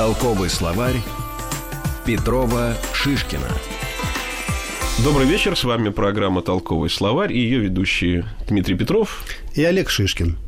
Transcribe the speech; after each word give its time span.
Толковый 0.00 0.48
словарь 0.48 0.96
Петрова 2.06 2.74
Шишкина. 2.94 3.48
Добрый 5.04 5.26
вечер, 5.26 5.54
с 5.54 5.62
вами 5.62 5.90
программа 5.90 6.40
«Толковый 6.40 6.88
словарь» 6.88 7.34
и 7.34 7.38
ее 7.38 7.58
ведущие 7.58 8.24
Дмитрий 8.48 8.76
Петров 8.76 9.22
и 9.54 9.62
Олег 9.62 9.90
Шишкин. 9.90 10.38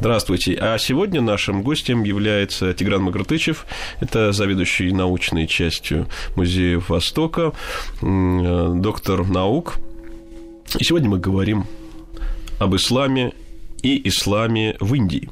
Здравствуйте. 0.00 0.58
А 0.60 0.76
сегодня 0.78 1.20
нашим 1.20 1.62
гостем 1.62 2.02
является 2.02 2.74
Тигран 2.74 3.02
Магрутычев. 3.02 3.66
Это 4.00 4.32
заведующий 4.32 4.90
научной 4.90 5.46
частью 5.46 6.08
Музея 6.34 6.82
Востока, 6.88 7.52
доктор 8.02 9.24
наук. 9.24 9.76
И 10.76 10.82
сегодня 10.82 11.08
мы 11.08 11.20
говорим 11.20 11.68
об 12.58 12.74
исламе 12.74 13.32
и 13.80 14.08
исламе 14.08 14.76
в 14.80 14.92
Индии. 14.92 15.30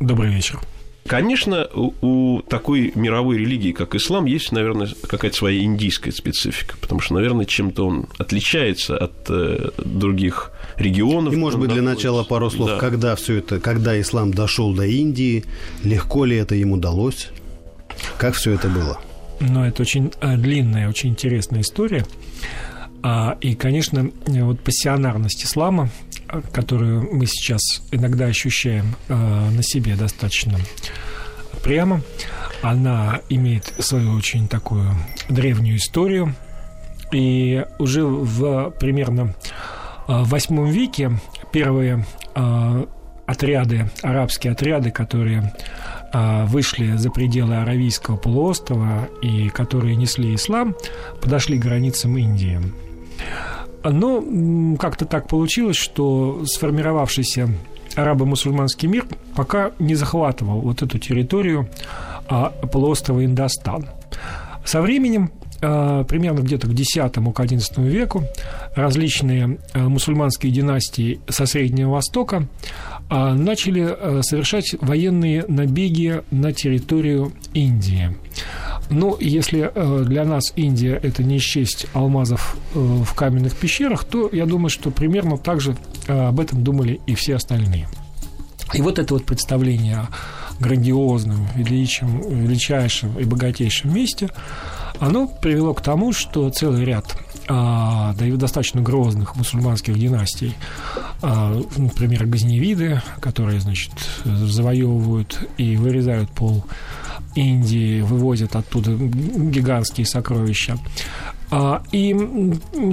Добрый 0.00 0.28
вечер. 0.34 0.60
Конечно, 1.06 1.66
у, 1.74 2.42
такой 2.42 2.92
мировой 2.94 3.38
религии, 3.38 3.72
как 3.72 3.94
ислам, 3.94 4.24
есть, 4.26 4.52
наверное, 4.52 4.88
какая-то 5.08 5.36
своя 5.36 5.60
индийская 5.62 6.12
специфика, 6.12 6.76
потому 6.80 7.00
что, 7.00 7.14
наверное, 7.14 7.44
чем-то 7.44 7.86
он 7.86 8.06
отличается 8.18 8.96
от 8.96 9.12
э, 9.28 9.70
других 9.78 10.52
регионов. 10.76 11.34
И, 11.34 11.36
может 11.36 11.58
быть, 11.58 11.70
для 11.70 11.82
начала 11.82 12.22
пару 12.22 12.50
слов, 12.50 12.70
да. 12.70 12.78
когда 12.78 13.16
все 13.16 13.38
это, 13.38 13.58
когда 13.58 14.00
ислам 14.00 14.32
дошел 14.32 14.72
до 14.74 14.86
Индии, 14.86 15.44
легко 15.82 16.24
ли 16.24 16.36
это 16.36 16.54
ему 16.54 16.76
удалось, 16.76 17.30
как 18.16 18.34
все 18.34 18.52
это 18.52 18.68
было? 18.68 19.00
Ну, 19.40 19.64
это 19.64 19.82
очень 19.82 20.12
э, 20.20 20.36
длинная, 20.36 20.88
очень 20.88 21.10
интересная 21.10 21.62
история. 21.62 22.06
А, 23.02 23.36
и, 23.40 23.56
конечно, 23.56 24.10
вот 24.26 24.60
пассионарность 24.60 25.44
ислама 25.44 25.90
которую 26.52 27.08
мы 27.14 27.26
сейчас 27.26 27.82
иногда 27.90 28.26
ощущаем 28.26 28.96
э, 29.08 29.14
на 29.14 29.62
себе 29.62 29.96
достаточно 29.96 30.58
прямо, 31.62 32.02
она 32.62 33.20
имеет 33.28 33.72
свою 33.78 34.14
очень 34.14 34.48
такую 34.48 34.90
древнюю 35.28 35.76
историю. 35.76 36.34
И 37.12 37.64
уже 37.78 38.04
в 38.04 38.70
примерно 38.70 39.34
в 40.06 40.28
восьмом 40.28 40.70
веке 40.70 41.12
первые 41.52 42.06
э, 42.34 42.86
отряды, 43.26 43.90
арабские 44.02 44.52
отряды, 44.52 44.90
которые 44.90 45.52
э, 46.12 46.44
вышли 46.46 46.96
за 46.96 47.10
пределы 47.10 47.56
Аравийского 47.56 48.16
полуострова 48.16 49.08
и 49.22 49.48
которые 49.48 49.96
несли 49.96 50.34
ислам, 50.34 50.74
подошли 51.20 51.58
к 51.58 51.62
границам 51.62 52.16
Индии. 52.16 52.60
Но 53.84 54.76
как-то 54.78 55.04
так 55.06 55.28
получилось, 55.28 55.76
что 55.76 56.42
сформировавшийся 56.44 57.48
арабо-мусульманский 57.94 58.88
мир 58.88 59.06
пока 59.34 59.72
не 59.78 59.94
захватывал 59.94 60.60
вот 60.60 60.82
эту 60.82 60.98
территорию 60.98 61.68
а, 62.28 62.50
полуострова 62.50 63.24
Индостан. 63.24 63.86
Со 64.64 64.80
временем 64.80 65.30
а, 65.64 66.02
примерно 66.04 66.40
где-то 66.40 66.66
к 66.66 66.72
X-XI 66.72 67.88
веку 67.88 68.24
различные 68.74 69.58
а, 69.72 69.88
мусульманские 69.88 70.52
династии 70.52 71.20
со 71.28 71.46
Среднего 71.46 71.92
Востока 71.92 72.48
а, 73.08 73.34
начали 73.34 74.22
совершать 74.22 74.74
военные 74.80 75.44
набеги 75.46 76.22
на 76.32 76.52
территорию 76.52 77.32
Индии. 77.54 78.16
Ну, 78.92 79.16
если 79.18 79.70
э, 79.74 80.04
для 80.04 80.24
нас 80.24 80.52
Индия– 80.54 81.00
это 81.02 81.22
не 81.22 81.38
счесть 81.38 81.86
алмазов 81.94 82.56
э, 82.74 82.78
в 82.78 83.14
каменных 83.14 83.56
пещерах, 83.56 84.04
то 84.04 84.28
я 84.30 84.44
думаю, 84.44 84.68
что 84.68 84.90
примерно 84.90 85.38
так 85.38 85.60
же 85.60 85.76
э, 86.06 86.28
об 86.28 86.38
этом 86.38 86.62
думали 86.62 87.00
и 87.06 87.14
все 87.14 87.36
остальные. 87.36 87.88
И 88.74 88.82
вот 88.82 88.98
это 88.98 89.14
вот 89.14 89.24
представление 89.24 89.96
о 89.96 90.08
грандиозном, 90.60 91.48
величим, 91.56 92.20
величайшем 92.20 93.18
и 93.18 93.24
богатейшем 93.24 93.94
месте, 93.94 94.28
оно 95.00 95.26
привело 95.26 95.72
к 95.72 95.80
тому, 95.80 96.12
что 96.12 96.50
целый 96.50 96.84
ряд 96.84 97.16
а, 97.48 98.14
да 98.14 98.26
и 98.26 98.30
достаточно 98.32 98.80
грозных 98.80 99.36
мусульманских 99.36 99.98
династий, 99.98 100.54
а, 101.22 101.60
например, 101.76 102.26
газневиды, 102.26 103.02
которые, 103.20 103.60
значит, 103.60 103.92
завоевывают 104.24 105.48
и 105.56 105.76
вырезают 105.76 106.30
пол 106.30 106.64
Индии, 107.34 108.00
вывозят 108.00 108.56
оттуда 108.56 108.92
гигантские 108.92 110.06
сокровища. 110.06 110.78
А, 111.54 111.82
и 111.92 112.14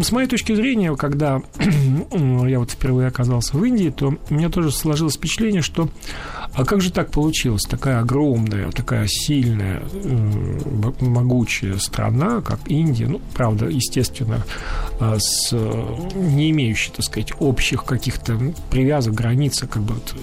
с 0.02 0.12
моей 0.12 0.28
точки 0.28 0.54
зрения, 0.54 0.94
когда 0.98 1.42
я 2.46 2.60
вот 2.60 2.72
впервые 2.72 3.08
оказался 3.08 3.56
в 3.56 3.64
Индии, 3.64 3.90
то 3.90 4.16
у 4.30 4.34
меня 4.34 4.50
тоже 4.50 4.72
сложилось 4.72 5.16
впечатление, 5.16 5.62
что 5.62 5.90
а 6.54 6.66
как 6.66 6.82
же 6.82 6.92
так 6.92 7.10
получилось? 7.10 7.62
Такая 7.64 8.02
огромная, 8.02 8.70
такая 8.72 9.08
сильная, 9.08 9.82
могучая 11.00 11.78
страна, 11.78 12.42
как 12.42 12.60
Индия, 12.68 13.08
ну, 13.08 13.22
правда, 13.34 13.68
естественно, 13.68 14.44
а, 15.00 15.18
с 15.20 15.54
не 16.14 16.52
имеющей, 16.52 16.92
так 16.92 17.06
сказать, 17.06 17.32
общих 17.40 17.86
каких-то 17.86 18.38
привязок, 18.70 19.14
границ, 19.14 19.64
как 19.70 19.84
бы 19.84 19.94
вот, 19.94 20.16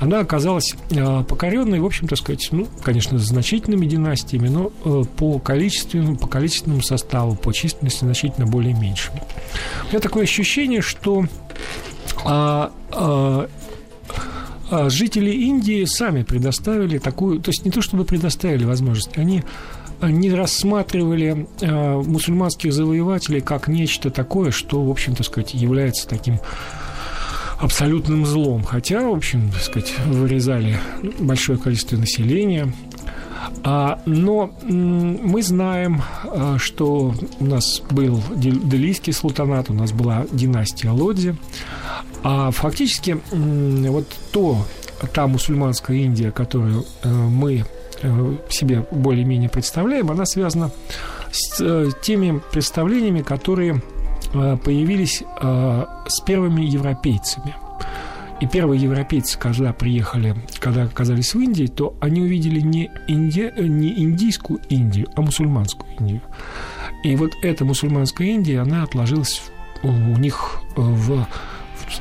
она 0.00 0.20
оказалась 0.20 0.74
а, 0.96 1.22
покоренной, 1.22 1.80
в 1.80 1.86
общем, 1.86 2.08
так 2.08 2.18
сказать, 2.18 2.48
ну, 2.50 2.66
конечно, 2.82 3.18
значительными 3.18 3.86
династиями, 3.86 4.48
но 4.48 4.72
э, 4.84 5.04
по 5.16 5.38
количественному, 5.38 6.16
по 6.16 6.26
количественному 6.26 6.82
составу, 6.82 7.36
по 7.36 7.52
численности 7.52 8.04
значительно 8.04 8.46
более 8.46 8.74
меньшими. 8.74 9.22
У 9.84 9.88
меня 9.88 10.00
такое 10.00 10.24
ощущение, 10.24 10.80
что 10.82 11.24
а, 12.24 12.72
а, 12.90 13.48
а 14.70 14.90
жители 14.90 15.30
Индии 15.30 15.84
сами 15.84 16.22
предоставили 16.22 16.98
такую, 16.98 17.40
то 17.40 17.50
есть 17.50 17.64
не 17.64 17.70
то 17.70 17.82
чтобы 17.82 18.04
предоставили 18.04 18.64
возможность, 18.64 19.16
они 19.16 19.44
не 20.02 20.32
рассматривали 20.32 21.46
э, 21.60 22.02
мусульманских 22.02 22.72
завоевателей 22.72 23.40
как 23.40 23.68
нечто 23.68 24.10
такое, 24.10 24.50
что, 24.50 24.82
в 24.82 24.90
общем, 24.90 25.14
так 25.14 25.26
сказать, 25.26 25.54
является 25.54 26.08
таким 26.08 26.40
абсолютным 27.64 28.26
злом. 28.26 28.62
Хотя, 28.62 29.00
в 29.08 29.12
общем, 29.12 29.50
так 29.50 29.62
сказать, 29.62 29.94
вырезали 30.06 30.78
большое 31.18 31.58
количество 31.58 31.96
населения. 31.96 32.72
А, 33.62 34.00
но 34.04 34.54
мы 34.62 35.42
знаем, 35.42 36.02
а, 36.24 36.58
что 36.58 37.14
у 37.40 37.44
нас 37.44 37.82
был 37.90 38.22
Делийский 38.36 39.12
султанат, 39.12 39.70
у 39.70 39.72
нас 39.72 39.92
была 39.92 40.26
династия 40.30 40.90
Лодзи. 40.90 41.36
А 42.22 42.50
фактически 42.50 43.18
вот 43.32 44.06
то, 44.32 44.66
та 45.12 45.26
мусульманская 45.26 45.96
Индия, 45.96 46.30
которую 46.30 46.84
э, 47.02 47.08
мы 47.08 47.64
э, 48.02 48.36
себе 48.48 48.86
более-менее 48.90 49.50
представляем, 49.50 50.10
она 50.10 50.24
связана 50.24 50.70
с 51.32 51.60
э, 51.60 51.90
теми 52.02 52.40
представлениями, 52.50 53.22
которые 53.22 53.82
появились 54.34 55.22
с 55.40 56.20
первыми 56.20 56.62
европейцами. 56.62 57.54
И 58.40 58.46
первые 58.46 58.82
европейцы, 58.82 59.38
когда 59.38 59.72
приехали, 59.72 60.34
когда 60.58 60.82
оказались 60.82 61.34
в 61.34 61.40
Индии, 61.40 61.66
то 61.66 61.96
они 62.00 62.20
увидели 62.20 62.60
не, 62.60 62.90
Инди... 63.06 63.52
не 63.56 64.02
индийскую 64.02 64.60
Индию, 64.68 65.08
а 65.14 65.22
мусульманскую 65.22 65.88
Индию. 65.98 66.20
И 67.04 67.14
вот 67.16 67.32
эта 67.42 67.64
мусульманская 67.64 68.26
Индия, 68.26 68.60
она 68.60 68.82
отложилась 68.82 69.42
у 69.82 69.92
них 70.18 70.60
в 70.76 71.26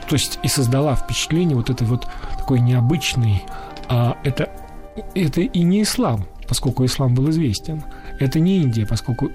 то 0.08 0.14
есть 0.14 0.40
и 0.44 0.48
создала 0.48 0.96
впечатление 0.96 1.56
вот 1.56 1.70
этой 1.70 1.86
вот 1.86 2.08
такой 2.38 2.60
необычный, 2.60 3.44
а 3.90 4.18
это, 4.24 4.50
это 5.14 5.42
и 5.42 5.64
не 5.64 5.84
ислам, 5.84 6.26
поскольку 6.48 6.86
ислам 6.86 7.14
был 7.14 7.30
известен, 7.30 7.84
это 8.20 8.40
не 8.40 8.62
Индия, 8.62 8.86
поскольку 8.86 9.28
э, 9.28 9.32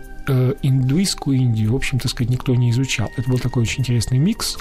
индуистскую 0.62 1.36
Индию, 1.36 1.72
в 1.72 1.76
общем, 1.76 1.98
так 1.98 2.10
сказать, 2.10 2.30
никто 2.30 2.54
не 2.54 2.70
изучал. 2.70 3.10
Это 3.16 3.28
был 3.30 3.38
такой 3.38 3.62
очень 3.62 3.80
интересный 3.80 4.18
микс, 4.18 4.58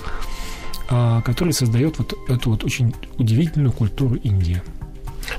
э, 0.90 1.22
который 1.26 1.54
создает 1.54 1.98
вот 2.00 2.14
эту 2.28 2.52
вот 2.52 2.64
очень 2.64 2.94
удивительную 3.18 3.72
культуру 3.72 4.16
Индии. 4.16 4.62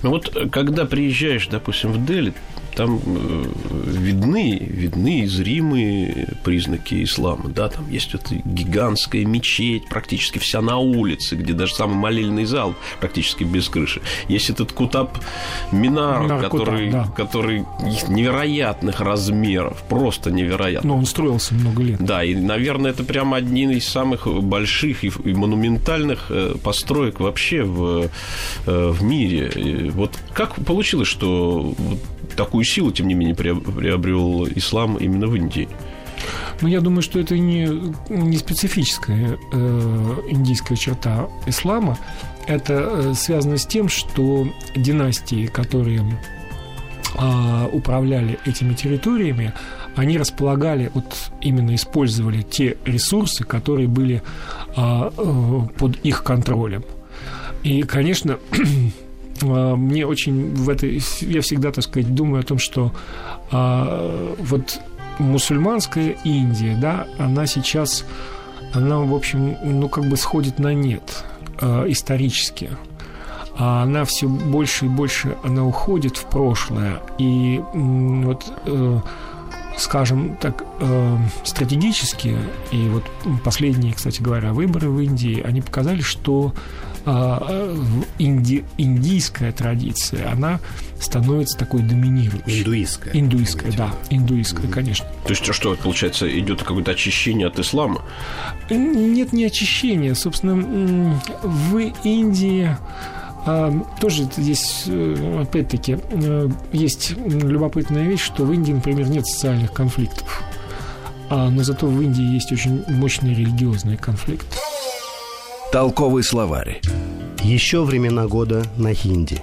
Ну 0.03 0.11
вот, 0.11 0.35
э, 0.37 0.49
когда 0.49 0.85
приезжаешь, 0.85 1.49
допустим, 1.49 1.93
в 1.93 2.05
Дели, 2.05 2.33
там 2.79 3.01
э, 3.05 3.45
видны, 3.87 4.57
видны 4.61 5.27
зримые 5.27 6.37
признаки 6.45 7.03
ислама. 7.03 7.49
Да, 7.49 7.69
там 7.69 7.91
есть 7.91 8.13
вот 8.13 8.31
гигантская 8.31 9.25
мечеть, 9.25 9.89
практически 9.89 10.39
вся 10.39 10.61
на 10.61 10.77
улице, 10.79 11.35
где 11.35 11.55
даже 11.55 11.75
самый 11.75 11.97
молельный 11.97 12.45
зал 12.45 12.77
практически 13.01 13.43
без 13.43 13.69
крыши. 13.69 14.01
Есть 14.29 14.51
этот 14.51 14.71
Кутаб 14.71 15.19
Минар, 15.73 16.23
Минар 16.23 16.41
который, 16.41 16.87
Кутаб, 16.87 17.07
да. 17.09 17.13
который 17.17 17.65
невероятных 18.07 19.01
размеров, 19.01 19.83
просто 19.89 20.31
невероятно. 20.31 20.91
Но 20.91 20.99
он 20.99 21.07
строился 21.07 21.55
много 21.55 21.83
лет. 21.83 21.99
Да, 22.01 22.23
и, 22.23 22.37
наверное, 22.37 22.93
это 22.93 23.03
прямо 23.03 23.39
один 23.39 23.73
из 23.73 23.89
самых 23.89 24.29
больших 24.41 25.03
и, 25.03 25.11
монументальных 25.35 26.27
э, 26.31 26.55
построек 26.63 27.19
вообще 27.19 27.65
в, 27.65 28.09
э, 28.67 28.89
в 28.91 29.03
мире. 29.03 29.91
Вот 29.91 30.13
как 30.33 30.55
получилось, 30.65 31.09
что 31.09 31.75
такую 32.37 32.65
силу, 32.65 32.93
тем 32.93 33.09
не 33.09 33.15
менее, 33.15 33.35
приобрел 33.35 34.47
ислам 34.47 34.97
именно 34.97 35.27
в 35.27 35.37
Индии? 35.37 35.69
Ну, 36.61 36.69
я 36.69 36.81
думаю, 36.81 37.03
что 37.03 37.21
это 37.21 37.39
не, 37.39 37.69
не 38.09 38.37
специфическая 38.37 39.39
э, 39.53 40.15
индийская 40.29 40.77
черта 40.77 41.29
ислама. 41.47 41.99
Это 42.47 42.75
э, 42.75 43.15
связано 43.15 43.59
с 43.59 43.67
тем, 43.67 43.89
что 43.89 44.49
династии, 44.75 45.47
которые 45.47 46.03
э, 47.17 47.69
управляли 47.73 48.39
этими 48.45 48.75
территориями, 48.75 49.53
они 49.95 50.19
располагали, 50.19 50.91
вот 50.95 51.31
именно 51.41 51.75
использовали 51.75 52.43
те 52.43 52.77
ресурсы, 52.85 53.45
которые 53.45 53.89
были 53.89 54.23
э, 54.77 55.11
э, 55.17 55.61
под 55.77 55.97
их 56.05 56.25
контролем. 56.25 56.85
И, 57.63 57.83
конечно, 57.83 58.39
мне 59.43 60.07
очень 60.07 60.55
в 60.55 60.69
этой... 60.69 61.01
Я 61.21 61.41
всегда, 61.41 61.73
так 61.73 61.85
сказать, 61.85 62.15
думаю 62.15 62.41
о 62.41 62.45
том, 62.45 62.59
что 62.59 62.93
э, 63.51 64.35
вот 64.39 64.81
мусульманская 65.19 66.17
Индия, 66.25 66.77
да, 66.81 67.07
она 67.19 67.47
сейчас, 67.47 68.05
она, 68.73 68.99
в 69.01 69.15
общем, 69.15 69.57
ну, 69.63 69.89
как 69.89 70.05
бы 70.05 70.17
сходит 70.17 70.59
на 70.59 70.75
нет 70.75 71.25
э, 71.61 71.85
исторически. 71.89 72.71
А 73.57 73.83
она 73.83 74.05
все 74.05 74.29
больше 74.29 74.87
и 74.87 74.89
больше, 74.89 75.37
она 75.43 75.65
уходит 75.65 76.17
в 76.17 76.27
прошлое. 76.27 77.01
И 77.19 77.61
вот... 77.73 78.45
Э, 78.67 79.01
скажем 79.79 80.37
так, 80.41 80.65
э, 80.81 81.17
стратегически, 81.45 82.37
и 82.73 82.89
вот 82.89 83.05
последние, 83.45 83.95
кстати 83.95 84.21
говоря, 84.21 84.53
выборы 84.53 84.91
в 84.91 85.01
Индии, 85.01 85.41
они 85.41 85.61
показали, 85.61 86.01
что 86.01 86.53
инди, 87.07 88.65
индийская 88.77 89.53
традиция, 89.53 90.31
она 90.31 90.61
становится 91.01 91.57
такой 91.57 91.83
доминирующей. 91.83 92.61
Индуистская. 92.61 93.15
Индуистская, 93.15 93.73
да, 93.73 93.91
индуистская, 94.11 94.67
mm-hmm. 94.67 94.73
конечно. 94.73 95.07
То 95.25 95.31
есть, 95.31 95.55
что, 95.55 95.75
получается, 95.77 96.29
идет 96.39 96.63
какое-то 96.63 96.91
очищение 96.91 97.47
от 97.47 97.59
ислама? 97.59 98.03
Нет, 98.71 99.33
не 99.33 99.45
очищение. 99.45 100.15
Собственно, 100.15 100.57
в 101.43 101.79
Индии 102.05 102.77
а, 103.47 103.73
тоже 104.01 104.29
здесь, 104.37 104.85
э, 104.87 105.43
опять-таки, 105.43 105.99
э, 106.11 106.49
есть 106.73 107.15
любопытная 107.17 108.05
вещь, 108.05 108.21
что 108.21 108.45
в 108.45 108.53
Индии, 108.53 108.73
например, 108.73 109.09
нет 109.09 109.27
социальных 109.27 109.73
конфликтов. 109.73 110.43
А, 111.31 111.49
но 111.49 111.63
зато 111.63 111.87
в 111.87 112.01
Индии 112.03 112.35
есть 112.35 112.53
очень 112.53 112.85
мощный 112.89 113.35
религиозный 113.35 113.97
конфликт. 113.97 114.47
Толковый 115.71 116.23
словарь. 116.23 116.81
Еще 117.43 117.85
времена 117.85 118.27
года 118.27 118.65
на 118.79 118.95
хинди. 118.95 119.43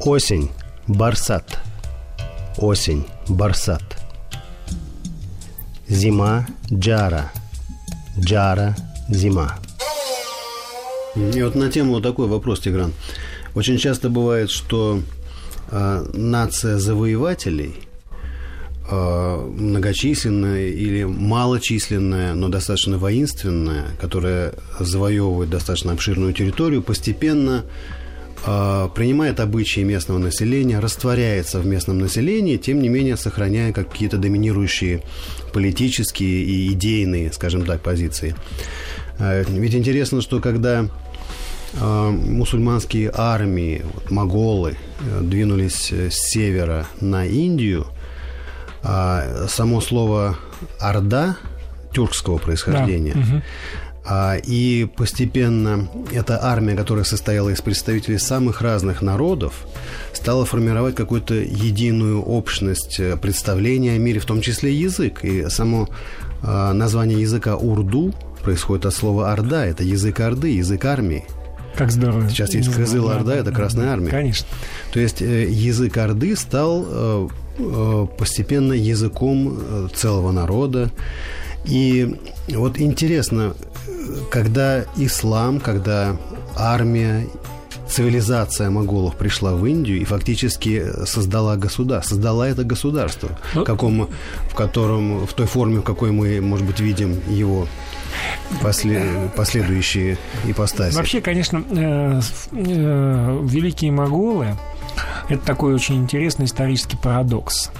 Осень. 0.00 0.50
Барсат. 0.88 1.60
Осень. 2.56 3.06
Барсат. 3.28 3.82
Зима. 5.86 6.48
Джара. 6.72 7.30
Джара. 8.18 8.74
Зима. 9.08 9.54
И 11.14 11.42
вот 11.42 11.54
на 11.54 11.70
тему 11.70 11.92
вот 11.92 12.02
такой 12.02 12.26
вопрос, 12.26 12.58
Тигран. 12.58 12.92
Очень 13.54 13.78
часто 13.78 14.10
бывает, 14.10 14.50
что 14.50 15.00
э, 15.70 16.06
нация 16.12 16.78
завоевателей 16.78 17.87
многочисленная 18.90 20.68
или 20.68 21.04
малочисленная, 21.04 22.34
но 22.34 22.48
достаточно 22.48 22.96
воинственная, 22.98 23.84
которая 24.00 24.54
завоевывает 24.80 25.50
достаточно 25.50 25.92
обширную 25.92 26.32
территорию, 26.32 26.82
постепенно 26.82 27.64
э, 28.46 28.88
принимает 28.94 29.40
обычаи 29.40 29.80
местного 29.80 30.18
населения, 30.18 30.78
растворяется 30.78 31.60
в 31.60 31.66
местном 31.66 31.98
населении, 31.98 32.56
тем 32.56 32.80
не 32.80 32.88
менее 32.88 33.16
сохраняя 33.16 33.72
какие-то 33.72 34.16
доминирующие 34.16 35.02
политические 35.52 36.44
и 36.44 36.72
идейные, 36.72 37.32
скажем 37.32 37.64
так, 37.64 37.82
позиции. 37.82 38.34
Э, 39.18 39.44
ведь 39.48 39.74
интересно, 39.74 40.22
что 40.22 40.40
когда 40.40 40.86
э, 41.74 42.10
мусульманские 42.10 43.10
армии, 43.14 43.82
вот, 43.92 44.10
моголы, 44.10 44.76
э, 45.00 45.20
двинулись 45.22 45.92
с 45.92 46.14
севера 46.30 46.86
на 47.00 47.26
Индию, 47.26 47.86
а 48.82 49.46
само 49.48 49.80
слово 49.80 50.36
«орда» 50.80 51.36
тюркского 51.92 52.38
происхождения 52.38 53.42
да. 54.04 54.36
И 54.42 54.88
постепенно 54.96 55.86
эта 56.12 56.42
армия, 56.42 56.74
которая 56.74 57.04
состояла 57.04 57.50
из 57.50 57.60
представителей 57.60 58.16
самых 58.16 58.62
разных 58.62 59.02
народов, 59.02 59.66
стала 60.14 60.46
формировать 60.46 60.94
какую-то 60.94 61.34
единую 61.34 62.22
общность 62.22 62.98
представления 63.20 63.96
о 63.96 63.98
мире, 63.98 64.18
в 64.18 64.24
том 64.24 64.40
числе 64.40 64.72
язык. 64.72 65.24
И 65.24 65.50
само 65.50 65.90
название 66.42 67.20
языка 67.20 67.56
урду 67.56 68.14
происходит 68.42 68.86
от 68.86 68.94
слова 68.94 69.30
«орда». 69.30 69.66
Это 69.66 69.84
язык 69.84 70.20
Орды, 70.20 70.54
язык 70.54 70.86
армии. 70.86 71.24
Как 71.78 71.92
здорово. 71.92 72.28
Сейчас 72.28 72.54
есть 72.54 72.74
Кызыл 72.74 73.08
Орда, 73.08 73.36
это 73.36 73.52
Красная 73.52 73.92
Армия. 73.92 74.10
Конечно. 74.10 74.48
То 74.92 74.98
есть 74.98 75.22
э, 75.22 75.48
язык 75.48 75.96
Орды 75.96 76.34
стал 76.34 76.84
э, 76.88 77.28
э, 77.28 77.28
постепенно 78.18 78.72
языком 78.72 79.88
целого 79.94 80.32
народа. 80.32 80.90
И 81.64 82.16
вот 82.48 82.78
интересно, 82.78 83.54
когда 84.30 84.84
ислам, 84.96 85.60
когда 85.60 86.16
армия, 86.56 87.26
цивилизация 87.88 88.70
моголов 88.70 89.16
пришла 89.16 89.54
в 89.54 89.64
Индию 89.66 90.00
и 90.00 90.04
фактически 90.04 90.84
создала 91.04 91.56
государство, 91.56 92.14
создала 92.14 92.48
это 92.48 92.64
государство, 92.64 93.30
ну, 93.54 93.62
в, 93.62 93.64
каком, 93.64 94.08
в 94.50 94.54
котором, 94.54 95.26
в 95.26 95.32
той 95.32 95.46
форме, 95.46 95.80
в 95.80 95.82
какой 95.82 96.10
мы, 96.10 96.40
может 96.40 96.66
быть, 96.66 96.80
видим 96.80 97.18
его 97.28 97.66
после, 98.60 99.30
последующие 99.36 100.18
ипостаси. 100.46 100.94
Вообще, 100.94 101.20
конечно, 101.20 101.64
э, 101.70 102.20
э, 102.52 103.40
великие 103.44 103.90
моголы– 103.90 104.56
это 105.28 105.44
такой 105.44 105.74
очень 105.74 105.96
интересный 105.96 106.46
исторический 106.46 106.96
парадокс 106.96 107.70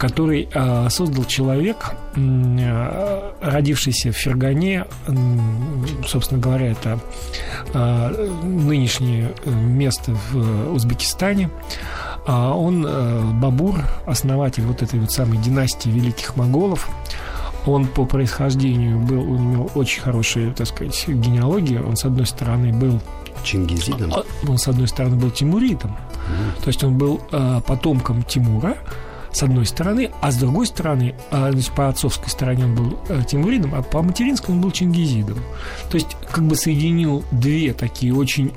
который 0.00 0.48
э, 0.50 0.88
создал 0.88 1.24
человек, 1.24 1.92
э, 2.16 3.32
родившийся 3.42 4.10
в 4.12 4.16
Фергане, 4.16 4.86
собственно 6.06 6.40
говоря, 6.40 6.72
это 6.72 6.98
э, 7.74 8.30
нынешнее 8.42 9.34
место 9.44 10.16
в 10.32 10.72
Узбекистане. 10.72 11.50
А 12.26 12.54
он 12.54 12.86
Бабур, 13.40 13.76
основатель 14.06 14.62
вот 14.64 14.82
этой 14.82 15.00
вот 15.00 15.10
самой 15.12 15.38
династии 15.38 15.90
великих 15.90 16.36
моголов. 16.36 16.88
Он 17.66 17.86
по 17.86 18.06
происхождению 18.06 18.98
был, 18.98 19.20
у 19.20 19.36
него 19.36 19.70
очень 19.74 20.00
хорошая, 20.00 20.52
так 20.52 20.66
сказать, 20.66 21.08
генеалогия. 21.08 21.82
Он, 21.82 21.96
с 21.96 22.04
одной 22.04 22.26
стороны, 22.26 22.72
был... 22.72 23.00
Чингизидом? 23.42 24.12
А, 24.14 24.24
он, 24.48 24.58
с 24.58 24.68
одной 24.68 24.88
стороны, 24.88 25.16
был 25.16 25.30
Тимуридом. 25.30 25.90
Mm. 25.90 26.62
То 26.62 26.68
есть 26.68 26.84
он 26.84 26.98
был 26.98 27.20
э, 27.32 27.60
потомком 27.66 28.22
Тимура, 28.22 28.76
с 29.32 29.42
одной 29.42 29.66
стороны, 29.66 30.10
а 30.20 30.30
с 30.30 30.36
другой 30.36 30.66
стороны, 30.66 31.14
значит, 31.30 31.72
по 31.72 31.88
отцовской 31.88 32.28
стороне 32.30 32.64
он 32.64 32.74
был 32.74 32.98
э, 33.08 33.22
Тимуридом, 33.26 33.74
а 33.74 33.82
по 33.82 34.02
материнской 34.02 34.54
он 34.54 34.60
был 34.60 34.70
Чингизидом. 34.70 35.38
То 35.90 35.96
есть, 35.96 36.16
как 36.30 36.44
бы 36.44 36.56
соединил 36.56 37.24
две 37.30 37.72
такие 37.72 38.14
очень 38.14 38.52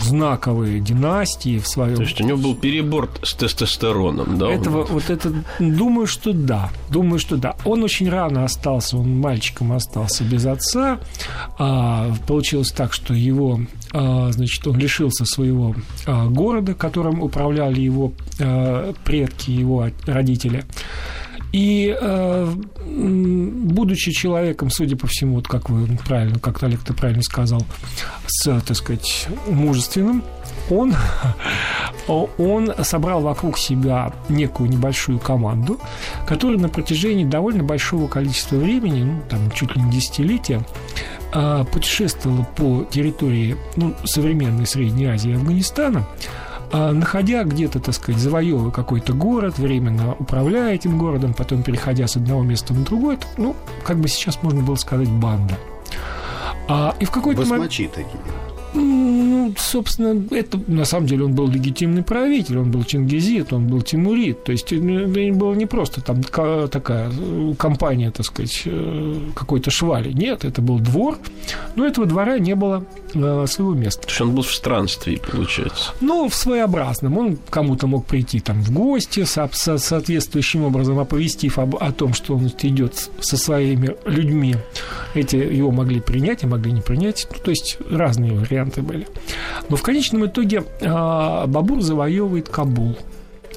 знаковые 0.00 0.80
династии 0.80 1.58
в 1.58 1.66
своем... 1.66 1.96
То 1.96 2.02
есть, 2.02 2.20
у 2.20 2.24
него 2.24 2.38
был 2.38 2.54
перебор 2.54 3.10
с 3.22 3.34
тестостероном, 3.34 4.38
да? 4.38 4.50
Этого, 4.50 4.84
вот 4.84 5.10
это, 5.10 5.32
думаю, 5.58 6.06
что 6.06 6.32
да. 6.32 6.70
Думаю, 6.88 7.18
что 7.18 7.36
да. 7.36 7.56
Он 7.64 7.82
очень 7.82 8.08
рано 8.08 8.44
остался, 8.44 8.96
он 8.96 9.18
мальчиком 9.20 9.72
остался 9.72 10.24
без 10.24 10.46
отца. 10.46 10.98
А, 11.58 12.12
получилось 12.26 12.72
так, 12.72 12.92
что 12.92 13.14
его 13.14 13.60
значит, 13.92 14.66
он 14.66 14.78
лишился 14.78 15.24
своего 15.24 15.74
а, 16.06 16.26
города, 16.26 16.74
которым 16.74 17.22
управляли 17.22 17.80
его 17.80 18.12
а, 18.40 18.94
предки, 19.04 19.50
его 19.50 19.88
родители. 20.06 20.64
И 21.52 21.94
будучи 22.86 24.10
человеком, 24.10 24.70
судя 24.70 24.96
по 24.96 25.06
всему, 25.06 25.34
вот 25.34 25.48
как 25.48 25.68
вы 25.68 25.86
правильно, 25.98 26.38
как 26.38 26.62
Олег 26.62 26.80
ты 26.80 26.94
правильно 26.94 27.22
сказал, 27.22 27.62
с, 28.26 28.60
так 28.60 28.74
сказать, 28.74 29.28
мужественным, 29.48 30.24
он, 30.70 30.94
он 32.38 32.72
собрал 32.82 33.20
вокруг 33.20 33.58
себя 33.58 34.12
некую 34.28 34.70
небольшую 34.70 35.18
команду, 35.18 35.78
которая 36.26 36.58
на 36.58 36.68
протяжении 36.68 37.24
довольно 37.24 37.62
большого 37.62 38.08
количества 38.08 38.56
времени, 38.56 39.04
ну, 39.04 39.22
там, 39.28 39.50
чуть 39.50 39.74
ли 39.76 39.82
не 39.82 39.92
десятилетия, 39.92 40.62
а, 41.32 41.64
путешествовала 41.64 42.46
по 42.56 42.84
территории 42.90 43.56
ну, 43.76 43.94
современной 44.04 44.66
Средней 44.66 45.06
Азии 45.06 45.30
и 45.30 45.34
Афганистана, 45.34 46.06
а, 46.70 46.92
находя 46.92 47.44
где-то, 47.44 47.80
так 47.80 47.94
сказать, 47.94 48.20
завоевывая 48.20 48.70
какой-то 48.70 49.12
город, 49.12 49.58
временно 49.58 50.14
управляя 50.18 50.74
этим 50.74 50.98
городом, 50.98 51.34
потом 51.34 51.62
переходя 51.62 52.06
с 52.06 52.16
одного 52.16 52.42
места 52.42 52.74
на 52.74 52.84
другое, 52.84 53.16
это, 53.16 53.26
ну, 53.36 53.56
как 53.84 53.98
бы 53.98 54.08
сейчас 54.08 54.42
можно 54.42 54.62
было 54.62 54.76
сказать, 54.76 55.08
банда. 55.08 55.58
А, 56.68 56.94
и 57.00 57.04
в 57.04 57.10
какой-то 57.10 57.42
момент... 57.46 57.70
такие. 57.70 58.06
Ну, 59.42 59.54
собственно, 59.58 60.24
это 60.30 60.60
на 60.68 60.84
самом 60.84 61.08
деле 61.08 61.24
он 61.24 61.34
был 61.34 61.48
легитимный 61.48 62.04
правитель, 62.04 62.58
он 62.58 62.70
был 62.70 62.84
чингизит, 62.84 63.52
он 63.52 63.66
был 63.66 63.82
тимурит. 63.82 64.44
То 64.44 64.52
есть 64.52 64.70
ну, 64.70 65.00
это 65.00 65.34
было 65.36 65.54
не 65.54 65.66
просто 65.66 66.00
там 66.00 66.22
такая 66.22 67.10
компания, 67.58 68.12
так 68.12 68.24
сказать, 68.24 68.62
э, 68.66 69.16
какой-то 69.34 69.72
швали. 69.72 70.12
Нет, 70.12 70.44
это 70.44 70.62
был 70.62 70.78
двор, 70.78 71.18
но 71.74 71.84
этого 71.84 72.06
двора 72.06 72.38
не 72.38 72.54
было 72.54 72.84
э, 73.14 73.46
своего 73.48 73.74
места. 73.74 74.02
То 74.02 74.08
есть 74.10 74.20
он 74.20 74.32
был 74.32 74.42
в 74.44 74.54
странстве, 74.54 75.18
получается? 75.18 75.92
Ну, 76.00 76.28
в 76.28 76.34
своеобразном. 76.36 77.18
Он 77.18 77.38
кому-то 77.50 77.88
мог 77.88 78.06
прийти 78.06 78.38
там 78.38 78.62
в 78.62 78.70
гости, 78.70 79.24
со, 79.24 79.50
со 79.52 79.76
соответствующим 79.78 80.62
образом 80.62 81.00
оповестив 81.00 81.58
об, 81.58 81.74
о 81.74 81.90
том, 81.90 82.14
что 82.14 82.36
он 82.36 82.46
идет 82.62 83.10
со 83.20 83.36
своими 83.36 83.96
людьми. 84.06 84.54
Эти 85.14 85.34
его 85.34 85.72
могли 85.72 86.00
принять, 86.00 86.44
и 86.44 86.46
могли 86.46 86.70
не 86.70 86.80
принять. 86.80 87.26
Ну, 87.32 87.38
то 87.42 87.50
есть 87.50 87.78
разные 87.90 88.34
варианты 88.34 88.82
были. 88.82 89.08
Но 89.68 89.76
в 89.76 89.82
конечном 89.82 90.26
итоге 90.26 90.64
а, 90.80 91.46
Бабур 91.46 91.80
завоевывает 91.80 92.48
Кабул. 92.48 92.96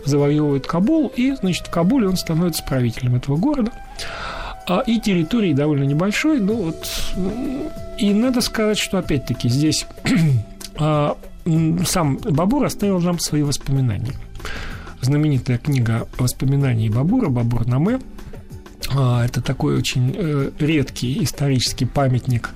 Завоевывает 0.05 0.67
Кабул, 0.67 1.11
и, 1.15 1.33
значит, 1.35 1.67
в 1.67 1.71
Кабуле 1.71 2.07
он 2.07 2.17
становится 2.17 2.63
правителем 2.63 3.15
этого 3.15 3.37
города. 3.37 3.71
А, 4.67 4.79
и 4.79 4.99
территории 4.99 5.53
довольно 5.53 5.83
небольшой, 5.83 6.39
ну 6.39 6.55
вот. 6.55 6.87
И 7.97 8.13
надо 8.13 8.41
сказать, 8.41 8.77
что 8.77 8.97
опять-таки 8.97 9.49
здесь 9.49 9.85
а, 10.77 11.17
сам 11.85 12.17
Бабур 12.17 12.65
оставил 12.65 12.99
нам 12.99 13.19
свои 13.19 13.43
воспоминания. 13.43 14.13
Знаменитая 15.01 15.57
книга 15.57 16.07
воспоминаний 16.17 16.89
Бабура 16.89 17.29
«Бабур 17.29 17.67
Наме» 17.67 17.99
Это 18.91 19.41
такой 19.41 19.77
очень 19.77 20.15
э, 20.15 20.51
редкий 20.59 21.23
исторический 21.23 21.85
памятник 21.85 22.51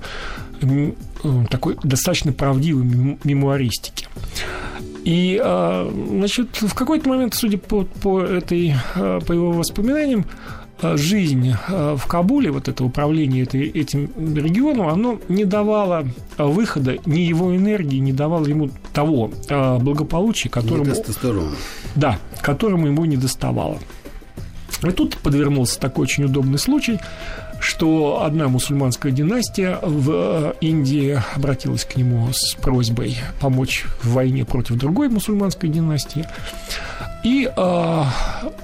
такой 1.50 1.76
достаточно 1.82 2.32
правдивой 2.32 2.84
мемуаристики. 3.24 4.06
И, 5.04 5.40
а, 5.42 5.90
значит, 6.08 6.56
в 6.60 6.74
какой-то 6.74 7.08
момент, 7.08 7.34
судя 7.34 7.58
по, 7.58 7.84
по, 7.84 8.20
этой, 8.20 8.74
а, 8.94 9.20
по 9.20 9.32
его 9.32 9.52
воспоминаниям, 9.52 10.26
а, 10.82 10.96
жизнь 10.96 11.54
в 11.68 12.06
Кабуле, 12.06 12.50
вот 12.50 12.68
это 12.68 12.84
управление 12.84 13.44
этой, 13.44 13.66
этим 13.68 14.10
регионом, 14.36 14.88
оно 14.88 15.18
не 15.28 15.44
давало 15.44 16.06
выхода 16.36 16.98
ни 17.06 17.20
его 17.20 17.54
энергии, 17.56 17.98
не 17.98 18.12
давало 18.12 18.46
ему 18.46 18.70
того 18.92 19.30
благополучия, 19.48 20.48
которому... 20.48 20.84
Да, 21.94 22.18
которому 22.42 22.86
ему 22.86 23.04
не 23.06 23.16
доставало. 23.16 23.78
И 24.82 24.90
тут 24.90 25.18
подвернулся 25.18 25.78
такой 25.78 26.04
очень 26.04 26.24
удобный 26.24 26.58
случай– 26.58 26.98
что 27.60 28.22
одна 28.22 28.48
мусульманская 28.48 29.12
династия 29.12 29.78
в 29.82 30.10
э, 30.10 30.52
Индии 30.62 31.22
обратилась 31.36 31.84
к 31.84 31.96
нему 31.96 32.28
с 32.32 32.54
просьбой 32.54 33.18
помочь 33.40 33.84
в 34.02 34.14
войне 34.14 34.44
против 34.44 34.76
другой 34.76 35.08
мусульманской 35.10 35.68
династии. 35.68 36.26
И, 37.22 37.50
э, 37.54 38.02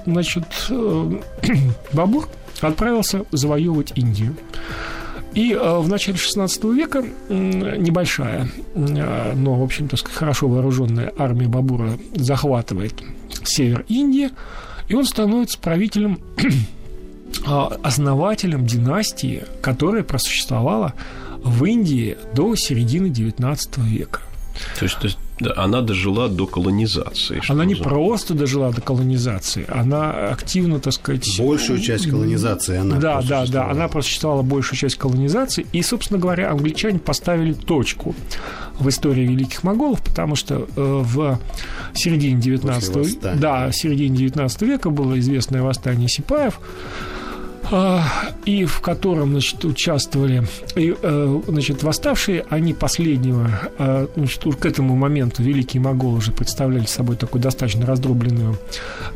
значит, 0.05 0.45
э, 0.69 1.11
Бабур 1.93 2.27
отправился 2.59 3.23
завоевывать 3.31 3.93
Индию. 3.95 4.35
И 5.33 5.53
в 5.53 5.87
начале 5.87 6.17
XVI 6.17 6.73
века 6.73 7.03
небольшая, 7.29 8.49
но, 8.73 9.53
в 9.53 9.61
общем-то, 9.61 9.95
хорошо 10.11 10.47
вооруженная 10.47 11.13
армия 11.15 11.47
Бабура 11.47 11.91
захватывает 12.15 12.95
север 13.43 13.85
Индии, 13.87 14.31
и 14.87 14.95
он 14.95 15.05
становится 15.05 15.59
правителем 15.59 16.19
основателем 17.45 18.65
династии, 18.65 19.43
которая 19.61 20.03
просуществовала 20.03 20.93
в 21.43 21.63
Индии 21.65 22.17
до 22.33 22.55
середины 22.55 23.07
XIX 23.07 23.57
века. 23.83 24.21
То 24.79 24.85
есть, 24.85 24.97
то 24.99 25.05
есть 25.05 25.17
она 25.55 25.81
дожила 25.81 26.29
до 26.29 26.47
колонизации. 26.47 27.41
Она 27.47 27.63
не 27.65 27.75
просто 27.75 28.33
дожила 28.33 28.71
до 28.71 28.81
колонизации, 28.81 29.65
она 29.67 30.29
активно, 30.29 30.79
так 30.79 30.93
сказать... 30.93 31.27
Большую 31.37 31.79
часть 31.79 32.09
колонизации 32.09 32.77
она 32.77 32.97
Да, 32.97 33.21
да, 33.21 33.45
да, 33.45 33.69
она 33.69 33.87
просуществовала 33.87 34.41
большую 34.41 34.79
часть 34.79 34.95
колонизации, 34.95 35.67
и, 35.71 35.81
собственно 35.83 36.19
говоря, 36.19 36.49
англичане 36.51 36.97
поставили 36.97 37.53
точку 37.53 38.15
в 38.79 38.89
истории 38.89 39.27
великих 39.27 39.63
моголов, 39.63 40.01
потому 40.03 40.35
что 40.35 40.55
э, 40.55 40.65
в 40.75 41.39
середине 41.93 42.39
19 42.41 43.39
да, 43.39 43.69
в 43.69 43.73
середине 43.73 44.17
19 44.17 44.61
века 44.63 44.89
было 44.89 45.19
известное 45.19 45.61
восстание 45.61 46.09
Сипаев, 46.09 46.59
а, 46.59 47.16
и 48.45 48.65
в 48.65 48.79
котором, 48.81 49.31
значит, 49.31 49.65
участвовали, 49.65 50.47
и, 50.75 50.95
э, 51.01 51.41
значит, 51.47 51.83
восставшие, 51.83 52.45
они 52.49 52.73
последнего, 52.73 53.49
а, 53.77 54.07
значит, 54.15 54.43
к 54.55 54.65
этому 54.65 54.95
моменту 54.95 55.43
великие 55.43 55.81
моголы 55.81 56.17
уже 56.17 56.31
представляли 56.31 56.85
собой 56.85 57.17
такую 57.17 57.41
достаточно 57.41 57.85
раздробленную 57.85 58.57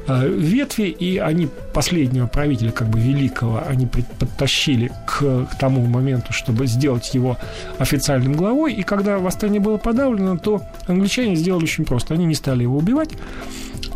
а, 0.08 0.25
ветви, 0.25 0.84
и 0.84 1.17
они 1.17 1.48
последнего 1.74 2.27
правителя, 2.27 2.72
как 2.72 2.89
бы 2.89 3.00
великого, 3.00 3.63
они 3.65 3.88
подтащили 3.88 4.91
к, 5.08 5.48
тому 5.60 5.86
моменту, 5.86 6.34
чтобы 6.34 6.67
сделать 6.67 7.13
его 7.13 7.38
официальным 7.77 8.34
главой, 8.34 8.74
и 8.74 8.84
когда 8.84 9.17
восстание 9.20 9.62
было 9.62 9.77
подавлено, 9.77 10.38
то 10.38 10.62
англичане 10.88 11.36
сделали 11.36 11.63
очень 11.63 11.86
просто, 11.86 12.15
они 12.15 12.25
не 12.25 12.36
стали 12.36 12.63
его 12.63 12.77
убивать, 12.77 13.12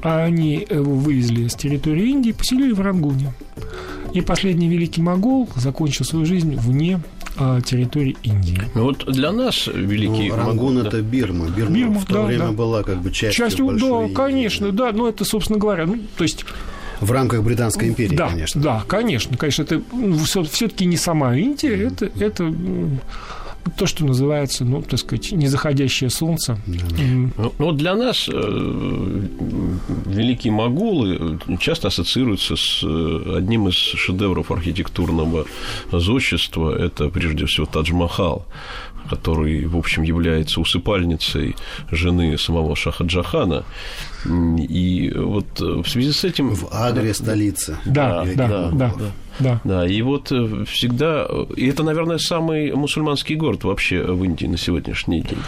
а 0.01 0.23
они 0.23 0.65
его 0.69 0.93
вывезли 0.93 1.47
с 1.47 1.55
территории 1.55 2.09
Индии 2.09 2.29
и 2.29 2.33
поселили 2.33 2.71
в 2.71 2.81
Рангуне. 2.81 3.33
И 4.15 4.21
последний 4.21 4.69
великий 4.69 5.01
могол 5.01 5.49
закончил 5.57 6.05
свою 6.05 6.25
жизнь 6.25 6.55
вне 6.55 7.01
а, 7.35 7.59
территории 7.59 8.15
Индии. 8.23 8.61
Ну, 8.73 8.85
вот 8.85 9.05
для 9.11 9.33
нас 9.33 9.67
великий 9.67 10.29
ну, 10.29 10.37
Рангун 10.37 10.77
это 10.77 11.01
Бирма. 11.01 11.49
Бирма, 11.49 11.75
Бирма 11.75 11.99
в 11.99 12.05
то 12.05 12.13
да, 12.13 12.21
время 12.21 12.47
да. 12.47 12.51
была 12.53 12.83
как 12.83 13.01
бы 13.01 13.11
частью, 13.11 13.45
частью 13.45 13.65
большой 13.65 13.89
Да, 13.89 14.03
Индии. 14.03 14.13
конечно, 14.13 14.71
да, 14.71 14.93
но 14.93 15.09
это, 15.09 15.25
собственно 15.25 15.59
говоря, 15.59 15.85
ну, 15.85 15.99
то 16.15 16.23
есть 16.23 16.45
в 17.01 17.11
рамках 17.11 17.43
Британской 17.43 17.89
империи, 17.89 18.15
да, 18.15 18.29
конечно. 18.29 18.61
Да, 18.61 18.83
конечно, 18.87 19.35
конечно, 19.35 19.63
это 19.63 19.81
ну, 19.91 20.17
все-таки 20.17 20.85
не 20.85 20.95
сама 20.95 21.35
Индия, 21.35 21.75
mm. 21.75 21.87
это, 21.91 22.23
это 22.23 22.53
то, 23.77 23.85
что 23.85 24.05
называется, 24.05 24.65
ну, 24.65 24.81
так 24.81 24.99
сказать, 24.99 25.31
незаходящее 25.31 26.09
солнце. 26.09 26.57
Ну, 27.37 27.53
ну, 27.57 27.71
для 27.71 27.95
нас 27.95 28.29
э, 28.31 29.21
великие 30.05 30.53
могулы 30.53 31.39
часто 31.59 31.87
ассоциируются 31.87 32.55
с 32.55 32.83
э, 32.83 33.37
одним 33.37 33.67
из 33.67 33.75
шедевров 33.75 34.51
архитектурного 34.51 35.45
зодчества. 35.91 36.75
Это, 36.77 37.09
прежде 37.09 37.45
всего, 37.45 37.65
Тадж-Махал 37.65 38.45
который, 39.09 39.65
в 39.65 39.77
общем, 39.77 40.03
является 40.03 40.59
усыпальницей 40.59 41.55
жены 41.91 42.37
самого 42.37 42.75
Шаха 42.75 43.03
Джахана. 43.03 43.63
И 44.25 45.13
вот 45.15 45.61
э, 45.61 45.83
в 45.83 45.87
связи 45.87 46.11
с 46.11 46.23
этим... 46.23 46.55
В 46.55 46.67
Агре 46.71 47.13
столица. 47.13 47.77
Да, 47.85 48.25
да, 48.25 48.33
да, 48.35 48.47
да. 48.47 48.71
Да. 48.71 48.93
да, 48.97 49.11
и 49.85 50.01
вот 50.01 50.31
э, 50.31 50.65
всегда... 50.65 51.27
И 51.55 51.67
это, 51.67 51.83
наверное, 51.83 52.17
самый 52.17 52.71
мусульманский 52.73 53.35
город 53.35 53.63
вообще 53.63 54.03
в 54.03 54.23
Индии 54.23 54.45
на 54.45 54.57
сегодняшний 54.57 55.21
день. 55.21 55.39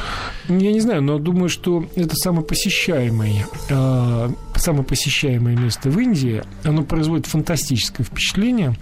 Я 0.49 0.71
не 0.71 0.79
знаю, 0.79 1.01
но 1.01 1.19
думаю, 1.19 1.49
что 1.49 1.85
это 1.95 2.15
самый 2.15 2.43
посещаемый, 2.43 3.43
э, 3.69 4.29
самое 4.55 4.83
посещаемое 4.83 5.55
место 5.55 5.89
в 5.89 5.99
Индии. 5.99 6.43
Оно 6.63 6.83
производит 6.83 7.25
фантастическое 7.27 8.03
впечатление. 8.03 8.75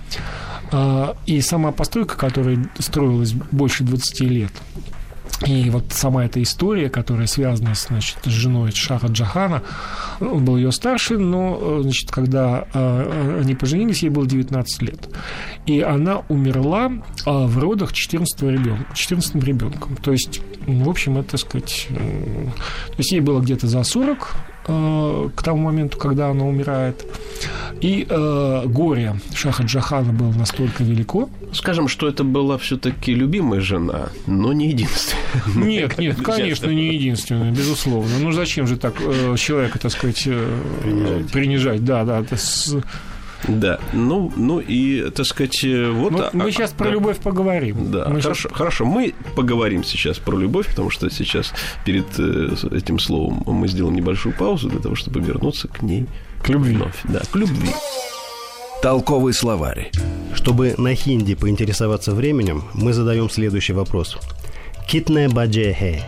Э, 0.72 1.14
и 1.26 1.42
сама 1.42 1.72
постройка, 1.72 2.18
которая 2.18 2.68
строилась 2.80 3.34
больше 3.52 3.84
20 3.84 4.22
лет, 4.22 4.52
и 5.44 5.70
вот 5.70 5.86
сама 5.90 6.26
эта 6.26 6.42
история, 6.42 6.90
которая 6.90 7.28
связана 7.28 7.74
значит, 7.76 8.18
с 8.24 8.30
женой 8.30 8.72
Шаха 8.72 9.08
Джахана, 9.08 9.64
он 10.22 10.46
был 10.46 10.56
ее 10.56 10.72
старше, 10.72 11.18
но 11.18 11.58
э, 11.60 11.80
значит, 11.84 12.10
когда 12.10 12.66
э, 12.74 13.42
они 13.42 13.54
поженились, 13.54 14.04
ей 14.04 14.10
было 14.10 14.26
19 14.26 14.82
лет. 14.84 15.10
И 15.66 15.82
она 15.82 16.24
умерла 16.30 16.90
э, 16.90 16.96
в 17.26 17.60
родах 17.60 17.92
14 17.92 18.42
ребенка, 18.44 18.96
14 18.96 19.36
ребенком. 19.44 19.98
То 19.98 20.12
есть, 20.12 20.42
в 20.66 20.90
общем, 20.90 21.18
это, 21.18 21.32
так 21.32 21.42
сказать, 21.42 21.88
то 21.90 22.98
есть 22.98 23.12
ей 23.12 23.20
было 23.20 23.42
где-то 23.42 23.68
за 23.68 23.84
40, 23.84 24.36
Э, 24.68 25.30
к 25.36 25.44
тому 25.44 25.64
моменту, 25.64 25.98
когда 25.98 26.30
она 26.30 26.46
умирает. 26.46 27.06
И 27.82 28.08
э, 28.10 28.64
горе 28.66 29.20
Шаха 29.36 29.64
Джахана 29.64 30.12
было 30.12 30.32
настолько 30.32 30.84
велико. 30.84 31.30
Скажем, 31.54 31.88
что 31.88 32.08
это 32.08 32.24
была 32.24 32.58
все-таки 32.58 33.14
любимая 33.14 33.62
жена, 33.62 34.10
но 34.26 34.54
не 34.54 34.70
единственная. 34.70 35.24
Нет, 35.56 35.98
нет, 36.00 36.22
конечно, 36.22 36.72
не 36.72 36.96
единственная, 36.96 37.52
безусловно. 37.52 38.18
Ну 38.20 38.32
зачем 38.32 38.66
же 38.66 38.78
так 38.78 38.96
э, 39.00 39.36
человека, 39.38 39.78
так 39.78 39.92
сказать, 39.92 40.24
э, 40.26 40.62
принижать. 40.82 41.32
принижать? 41.32 41.86
Да, 41.86 42.04
да. 42.04 42.24
С, 42.36 42.76
да, 43.48 43.80
ну, 43.94 44.32
ну 44.36 44.60
и, 44.60 45.10
так 45.12 45.26
сказать, 45.26 45.64
э, 45.64 45.90
вот... 45.90 46.12
Ну, 46.12 46.24
мы 46.34 46.52
сейчас 46.52 46.72
про 46.72 46.86
да. 46.86 46.92
любовь 46.92 47.18
поговорим. 47.18 47.92
Да, 47.92 48.06
мы 48.10 48.22
хорошо, 48.22 48.50
сейчас... 48.50 48.58
хорошо, 48.58 48.86
мы 48.86 49.14
поговорим 49.36 49.84
сейчас 49.84 50.18
про 50.18 50.38
любовь, 50.38 50.68
потому 50.68 50.90
что 50.90 51.10
сейчас 51.10 51.54
перед 51.86 52.06
э, 52.18 52.56
этим 52.72 53.00
словом 53.00 53.44
мы 53.46 53.68
сделаем 53.68 53.96
небольшую 53.96 54.36
паузу 54.36 54.70
для 54.70 54.80
того, 54.80 54.96
чтобы 54.96 55.20
вернуться 55.20 55.68
к 55.68 55.82
ней. 55.82 56.06
К 56.42 56.50
любви. 56.50 56.76
Вновь. 56.76 57.02
Да, 57.06 57.22
к 57.32 57.36
любви. 57.36 57.70
Толковый 58.82 59.34
словарь. 59.34 59.92
Чтобы 60.34 60.76
на 60.78 60.94
хинди 60.96 61.36
поинтересоваться 61.36 62.14
временем, 62.14 62.64
мы 62.74 62.94
задаем 62.94 63.30
следующий 63.30 63.74
вопрос. 63.74 64.18
Китне 64.88 65.30
баджехе? 65.30 66.04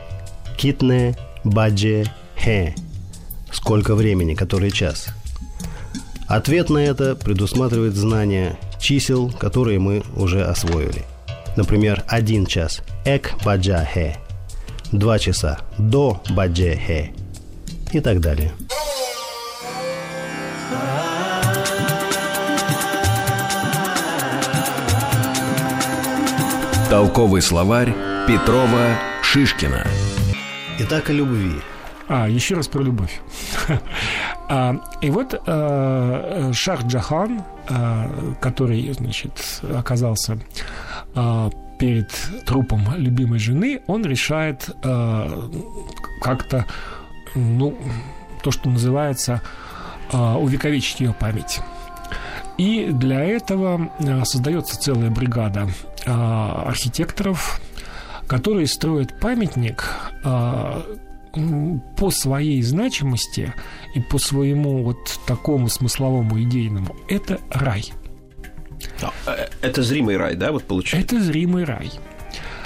Китне 0.58 1.16
бадже 1.44 2.06
хе. 2.36 2.76
Сколько 3.52 3.96
времени, 3.96 4.36
который 4.36 4.72
час? 4.72 5.08
Ответ 6.28 6.70
на 6.70 6.80
это 6.80 7.16
предусматривает 7.16 7.96
знание 7.96 8.60
чисел, 8.82 9.32
которые 9.32 9.80
мы 9.80 10.04
уже 10.16 10.44
освоили. 10.44 11.06
Например, 11.56 12.04
один 12.08 12.46
час– 12.46 12.82
эк 13.06 13.34
баджа 13.46 13.86
хе, 13.86 14.18
два 14.92 15.20
часа– 15.20 15.60
до 15.78 16.22
бадже 16.30 16.76
хе 16.76 17.14
и 17.94 18.02
так 18.02 18.20
далее. 18.20 18.52
Толковый 26.90 27.42
словарь 27.42 27.94
Петрова 28.28 28.98
Шишкина. 29.22 29.88
Итак, 30.80 31.10
о 31.10 31.14
любви. 31.14 31.54
А, 32.10 32.28
еще 32.28 32.56
раз 32.56 32.68
про 32.68 32.82
любовь. 32.82 33.22
а, 34.50 34.76
и 35.02 35.10
вот 35.10 35.42
а, 35.46 36.52
Шах 36.54 36.86
Джахан, 36.86 37.44
а, 37.70 38.10
который, 38.40 38.92
значит, 38.94 39.62
оказался 39.76 40.40
перед 41.80 42.10
трупом 42.46 42.96
любимой 42.96 43.40
жены, 43.40 43.82
он 43.88 44.04
решает 44.04 44.70
как-то, 46.22 46.66
ну, 47.36 47.78
то, 48.44 48.52
что 48.52 48.70
называется, 48.70 49.42
увековечить 50.12 51.02
ее 51.02 51.14
память. 51.14 51.60
И 52.58 52.90
для 52.92 53.24
этого 53.24 53.92
создается 54.26 54.80
целая 54.80 55.12
бригада 55.12 55.70
архитекторов, 56.06 57.62
которые 58.28 58.68
строят 58.68 59.20
памятник 59.20 59.84
по 61.98 62.12
своей 62.12 62.62
значимости 62.62 63.54
и 63.96 64.02
по 64.02 64.18
своему 64.18 64.84
вот 64.84 65.20
такому 65.26 65.70
смысловому 65.70 66.42
идейному. 66.42 66.96
Это 67.08 67.40
рай. 67.50 67.92
Э, 69.26 69.48
это 69.62 69.82
зримый 69.84 70.18
рай, 70.18 70.36
да, 70.36 70.52
вот 70.52 70.64
получается? 70.64 71.16
Это 71.16 71.24
зримый 71.24 71.64
рай. 71.64 71.92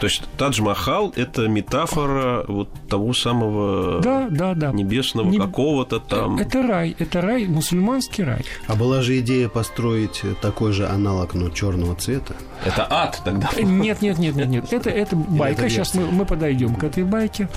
То 0.01 0.07
есть 0.07 0.23
Тадж-Махал– 0.35 1.13
это 1.15 1.47
метафора 1.47 2.43
вот 2.47 2.69
того 2.89 3.13
самого 3.13 4.01
да, 4.01 4.29
да, 4.31 4.55
да. 4.55 4.71
небесного 4.71 5.29
Не... 5.29 5.37
какого-то 5.37 5.99
там. 5.99 6.39
Это 6.39 6.63
рай, 6.63 6.95
это 6.97 7.21
рай, 7.21 7.45
мусульманский 7.45 8.23
рай. 8.23 8.43
А 8.65 8.75
была 8.75 9.03
же 9.03 9.19
идея 9.19 9.47
построить 9.47 10.23
такой 10.41 10.71
же 10.71 10.87
аналог, 10.87 11.35
но 11.35 11.51
черного 11.51 11.95
цвета. 11.95 12.33
Это 12.65 12.87
ад 12.89 13.21
тогда. 13.23 13.51
Нет, 13.61 14.01
нет, 14.01 14.17
нет, 14.17 14.35
нет, 14.35 14.47
нет. 14.47 14.73
Это, 14.73 14.89
это 14.89 15.15
байка. 15.15 15.65
Это 15.65 15.69
Сейчас 15.69 15.93
мы, 15.93 16.07
мы 16.07 16.25
подойдем 16.25 16.73
к 16.73 16.83
этой 16.83 17.03
байке. 17.03 17.47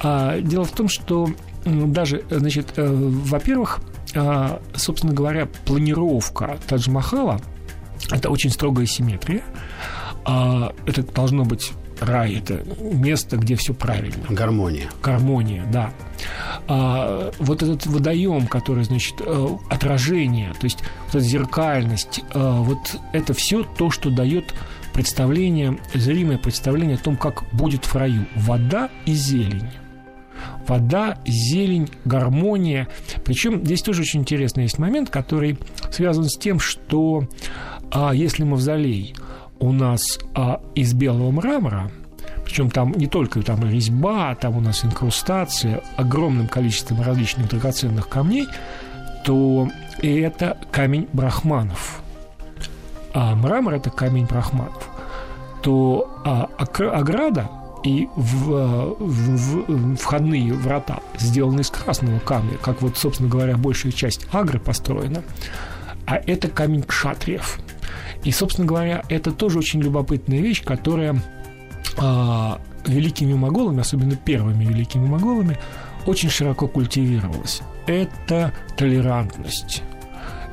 А, 0.00 0.40
дело 0.40 0.64
в 0.64 0.72
том, 0.72 0.88
что 0.88 1.28
даже, 1.66 2.24
значит, 2.30 2.72
э, 2.76 2.90
во-первых, 2.90 3.80
а, 4.14 4.62
собственно 4.74 5.12
говоря, 5.12 5.46
планировка 5.66 6.56
Тадж-Махала– 6.68 7.38
это 8.10 8.30
очень 8.30 8.48
строгая 8.48 8.86
симметрия. 8.86 9.42
А, 10.24 10.72
это 10.86 11.02
должно 11.02 11.44
быть 11.44 11.72
рай 12.04 12.36
это 12.36 12.62
место, 12.80 13.36
где 13.36 13.56
все 13.56 13.74
правильно. 13.74 14.24
Гармония. 14.28 14.88
Гармония, 15.02 15.64
да. 15.72 15.92
А, 16.68 17.30
вот 17.38 17.62
этот 17.62 17.86
водоем, 17.86 18.46
который, 18.46 18.84
значит, 18.84 19.16
э, 19.20 19.48
отражение, 19.70 20.52
то 20.52 20.64
есть 20.64 20.78
вот 21.06 21.16
эта 21.16 21.20
зеркальность, 21.20 22.22
э, 22.32 22.56
вот 22.60 22.96
это 23.12 23.34
все 23.34 23.64
то, 23.64 23.90
что 23.90 24.10
дает 24.10 24.54
представление, 24.92 25.78
зримое 25.94 26.38
представление 26.38 26.96
о 26.96 27.00
том, 27.00 27.16
как 27.16 27.44
будет 27.52 27.84
в 27.84 27.94
раю 27.94 28.26
вода 28.36 28.90
и 29.06 29.12
зелень. 29.12 29.70
Вода, 30.66 31.18
зелень, 31.26 31.88
гармония. 32.04 32.88
Причем 33.24 33.64
здесь 33.64 33.82
тоже 33.82 34.02
очень 34.02 34.20
интересный 34.20 34.64
есть 34.64 34.78
момент, 34.78 35.08
который 35.08 35.58
связан 35.90 36.24
с 36.24 36.36
тем, 36.36 36.58
что 36.60 37.28
а, 37.90 38.12
если 38.12 38.44
мавзолей– 38.44 39.14
у 39.62 39.70
нас 39.70 40.18
а, 40.34 40.60
из 40.74 40.92
белого 40.92 41.30
мрамора, 41.30 41.90
причем 42.44 42.68
там 42.68 42.92
не 42.92 43.06
только 43.06 43.42
там 43.42 43.62
резьба, 43.62 44.34
там 44.34 44.56
у 44.56 44.60
нас 44.60 44.84
инкрустация, 44.84 45.82
огромным 45.96 46.48
количеством 46.48 47.00
различных 47.00 47.48
драгоценных 47.48 48.08
камней, 48.08 48.48
то 49.24 49.68
это 50.02 50.58
камень 50.72 51.08
брахманов. 51.12 52.02
А 53.14 53.36
мрамор– 53.36 53.74
это 53.74 53.90
камень 53.90 54.26
брахманов. 54.26 54.90
То 55.62 56.10
а, 56.24 56.50
ограда 56.56 57.48
и 57.84 58.08
в, 58.16 58.96
в, 58.98 59.66
в, 59.68 59.96
входные 59.96 60.52
врата 60.54 60.98
сделаны 61.18 61.60
из 61.60 61.70
красного 61.70 62.18
камня, 62.18 62.56
как 62.60 62.82
вот, 62.82 62.98
собственно 62.98 63.28
говоря, 63.28 63.56
большая 63.56 63.92
часть 63.92 64.26
агры 64.32 64.58
построена. 64.58 65.22
А 66.04 66.16
это 66.16 66.48
камень 66.48 66.82
кшатриев– 66.82 67.60
и, 68.24 68.30
собственно 68.30 68.66
говоря, 68.66 69.02
это 69.08 69.32
тоже 69.32 69.58
очень 69.58 69.80
любопытная 69.80 70.40
вещь, 70.40 70.62
которая 70.62 71.16
э, 71.98 72.50
великими 72.86 73.34
моголами, 73.34 73.80
особенно 73.80 74.16
первыми 74.16 74.64
великими 74.64 75.06
моголами, 75.06 75.58
очень 76.06 76.30
широко 76.30 76.68
культивировалась. 76.68 77.62
Это 77.86 78.52
толерантность. 78.76 79.82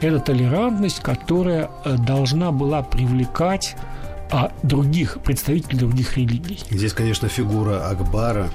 Это 0.02 0.20
толерантность, 0.20 1.02
которая 1.02 1.70
э, 1.86 1.98
должна 1.98 2.52
была 2.52 2.82
привлекать 2.82 3.76
а 4.32 4.52
других 4.64 5.20
представителей 5.24 5.78
других 5.78 6.18
религий. 6.18 6.60
Здесь, 6.70 6.94
конечно, 6.94 7.28
фигура 7.28 7.90
Акбара. 7.90 8.50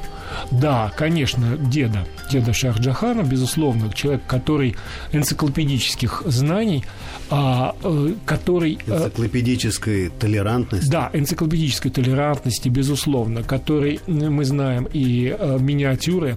Да, 0.50 0.92
конечно, 0.96 1.56
деда, 1.56 2.06
деда 2.30 2.52
Шахджахана, 2.52 3.22
безусловно, 3.22 3.92
человек, 3.92 4.22
который 4.26 4.76
энциклопедических 5.12 6.22
знаний, 6.26 6.84
а, 7.30 7.74
э, 7.82 8.14
который... 8.24 8.78
Э, 8.86 9.04
энциклопедической 9.06 10.10
толерантности. 10.10 10.90
Да, 10.90 11.10
энциклопедической 11.12 11.90
толерантности, 11.90 12.68
безусловно, 12.68 13.42
который 13.42 14.00
мы 14.06 14.44
знаем 14.44 14.88
и 14.92 15.34
э, 15.36 15.58
миниатюры, 15.60 16.36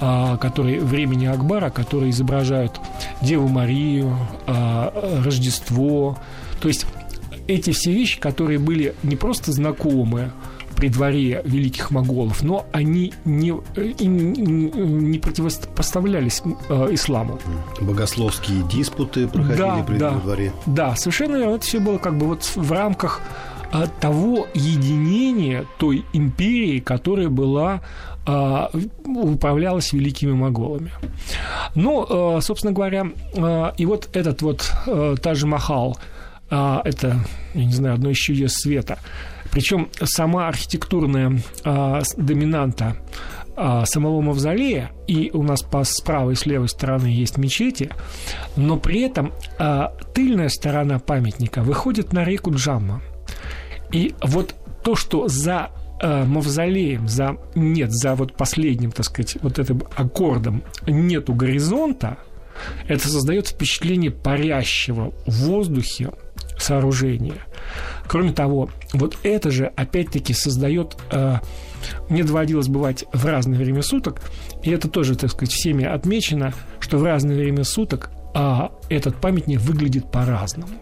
а, 0.00 0.36
которые 0.36 0.80
времени 0.80 1.26
Акбара, 1.26 1.70
которые 1.70 2.10
изображают 2.10 2.80
Деву 3.22 3.48
Марию, 3.48 4.16
а, 4.46 5.22
Рождество, 5.24 6.18
то 6.60 6.68
есть 6.68 6.86
эти 7.48 7.72
все 7.72 7.92
вещи, 7.92 8.20
которые 8.20 8.58
были 8.58 8.94
не 9.02 9.16
просто 9.16 9.52
знакомы 9.52 10.32
при 10.76 10.88
дворе 10.88 11.42
великих 11.44 11.90
моголов, 11.90 12.42
но 12.42 12.66
они 12.72 13.12
не, 13.24 13.52
не 13.76 15.18
противопоставлялись 15.18 16.42
э, 16.68 16.88
исламу. 16.92 17.38
Богословские 17.80 18.62
диспуты 18.68 19.28
проходили 19.28 19.58
да, 19.58 19.84
при 19.86 19.98
да, 19.98 20.10
дворе. 20.10 20.52
Да, 20.66 20.96
совершенно 20.96 21.36
верно. 21.36 21.54
Это 21.54 21.64
все 21.64 21.78
было 21.78 21.98
как 21.98 22.16
бы 22.16 22.26
вот 22.26 22.42
в 22.56 22.72
рамках 22.72 23.20
э, 23.72 23.84
того 24.00 24.48
единения 24.54 25.66
той 25.78 26.04
империи, 26.12 26.80
которая 26.80 27.28
была 27.28 27.80
э, 28.26 28.66
управлялась 29.04 29.92
великими 29.92 30.32
моголами. 30.32 30.90
Ну, 31.74 32.40
собственно 32.40 32.72
говоря, 32.72 33.06
и 33.76 33.86
вот 33.86 34.08
этот 34.14 34.42
вот 34.42 34.72
Тадж 35.22 35.46
Махал– 35.46 35.96
это, 36.52 37.18
я 37.54 37.64
не 37.64 37.72
знаю, 37.72 37.94
одно 37.94 38.10
из 38.10 38.16
чудес 38.16 38.52
света. 38.54 38.98
Причем 39.52 39.90
сама 40.02 40.48
архитектурная 40.48 41.38
а, 41.64 42.00
доминанта 42.16 42.96
а, 43.54 43.84
самого 43.84 44.22
мавзолея, 44.22 44.92
и 45.06 45.30
у 45.32 45.42
нас 45.42 45.62
по, 45.62 45.84
с 45.84 46.00
правой 46.00 46.32
и 46.32 46.36
с 46.36 46.46
левой 46.46 46.68
стороны 46.70 47.08
есть 47.08 47.36
мечети, 47.36 47.90
но 48.56 48.78
при 48.78 49.02
этом 49.02 49.32
а, 49.58 49.88
тыльная 50.14 50.48
сторона 50.48 50.98
памятника 50.98 51.62
выходит 51.62 52.14
на 52.14 52.24
реку 52.24 52.54
Джамма. 52.54 53.02
И 53.92 54.14
вот 54.22 54.54
то, 54.82 54.96
что 54.96 55.28
за 55.28 55.70
а, 56.00 56.24
мавзолеем, 56.24 57.06
за 57.06 57.36
нет, 57.54 57.92
за 57.92 58.14
вот 58.14 58.34
последним, 58.34 58.90
так 58.90 59.04
сказать, 59.04 59.36
вот 59.42 59.58
этим 59.58 59.82
аккордом 59.96 60.62
нету 60.86 61.34
горизонта, 61.34 62.16
это 62.88 63.06
создает 63.06 63.48
впечатление 63.48 64.10
парящего 64.10 65.12
в 65.26 65.46
воздухе 65.46 66.12
сооружения. 66.58 67.46
Кроме 68.06 68.32
того, 68.32 68.68
вот 68.92 69.16
это 69.22 69.50
же 69.50 69.66
опять-таки 69.76 70.32
создает... 70.32 70.96
Э, 71.10 71.38
мне 72.08 72.22
доводилось 72.22 72.68
бывать 72.68 73.04
в 73.12 73.24
разное 73.26 73.58
время 73.58 73.82
суток, 73.82 74.20
и 74.62 74.70
это 74.70 74.88
тоже, 74.88 75.16
так 75.16 75.30
сказать, 75.30 75.52
всеми 75.52 75.84
отмечено, 75.84 76.54
что 76.78 76.98
в 76.98 77.04
разное 77.04 77.36
время 77.36 77.64
суток 77.64 78.10
а 78.34 78.72
этот 78.88 79.16
памятник 79.16 79.60
выглядит 79.60 80.10
по-разному. 80.10 80.72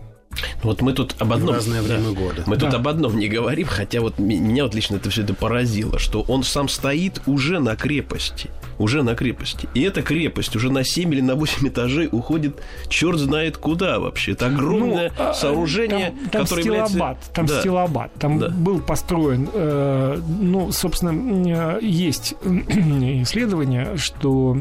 Вот 0.62 0.81
мы 0.81 0.93
тут 0.93 1.14
об 1.19 1.33
одном... 1.33 1.51
В 1.55 1.57
разное 1.57 1.83
время 1.83 2.12
года. 2.12 2.45
Мы 2.47 2.57
Да. 2.57 2.66
тут 2.66 2.75
об 2.75 2.88
одном 2.88 3.19
не 3.19 3.29
говорим, 3.29 3.66
хотя 3.66 4.01
вот 4.01 4.19
меня 4.19 4.64
вот 4.64 4.75
лично 4.75 4.97
это 4.97 5.11
все 5.11 5.23
это 5.23 5.35
поразило, 5.35 5.99
что 5.99 6.23
он 6.23 6.45
сам 6.45 6.69
стоит 6.69 7.21
уже 7.27 7.59
на 7.59 7.77
крепости. 7.77 8.51
Уже 8.79 9.03
на 9.03 9.14
крепости. 9.14 9.69
И 9.75 9.83
эта 9.83 10.03
крепость 10.03 10.55
уже 10.57 10.71
на 10.71 10.85
7 10.85 11.12
или 11.12 11.21
на 11.21 11.35
8 11.35 11.69
этажей 11.69 12.09
уходит 12.11 12.57
черт 12.88 13.19
знает 13.19 13.57
куда 13.59 13.99
вообще. 13.99 14.33
Это 14.33 14.47
огромное 14.47 15.12
Ну, 15.19 15.25
а, 15.25 15.35
сооружение, 15.35 16.11
там, 16.11 16.29
там 16.31 16.43
которое 16.45 16.62
стилобат, 16.62 16.90
является... 16.93 17.33
там 17.33 17.47
Да. 17.47 17.61
стилобат, 17.61 18.14
там 18.14 18.38
Да. 18.38 18.49
был 18.51 18.81
построен, 18.81 19.49
э, 19.53 20.21
ну, 20.40 20.73
собственно, 20.73 21.77
э, 21.77 21.79
есть 21.83 22.35
исследование, 22.45 23.97
что 23.97 24.59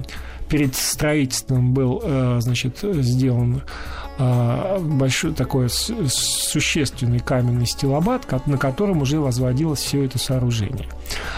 перед 0.49 0.75
строительством 0.75 1.73
был, 1.73 2.01
э, 2.03 2.37
значит, 2.41 2.79
сделан 2.81 3.61
большой 4.19 5.33
такой 5.33 5.69
существенный 5.69 7.19
каменный 7.19 7.65
стилобат, 7.65 8.27
на 8.47 8.57
котором 8.57 9.01
уже 9.01 9.19
возводилось 9.19 9.79
все 9.79 10.03
это 10.03 10.19
сооружение. 10.19 10.87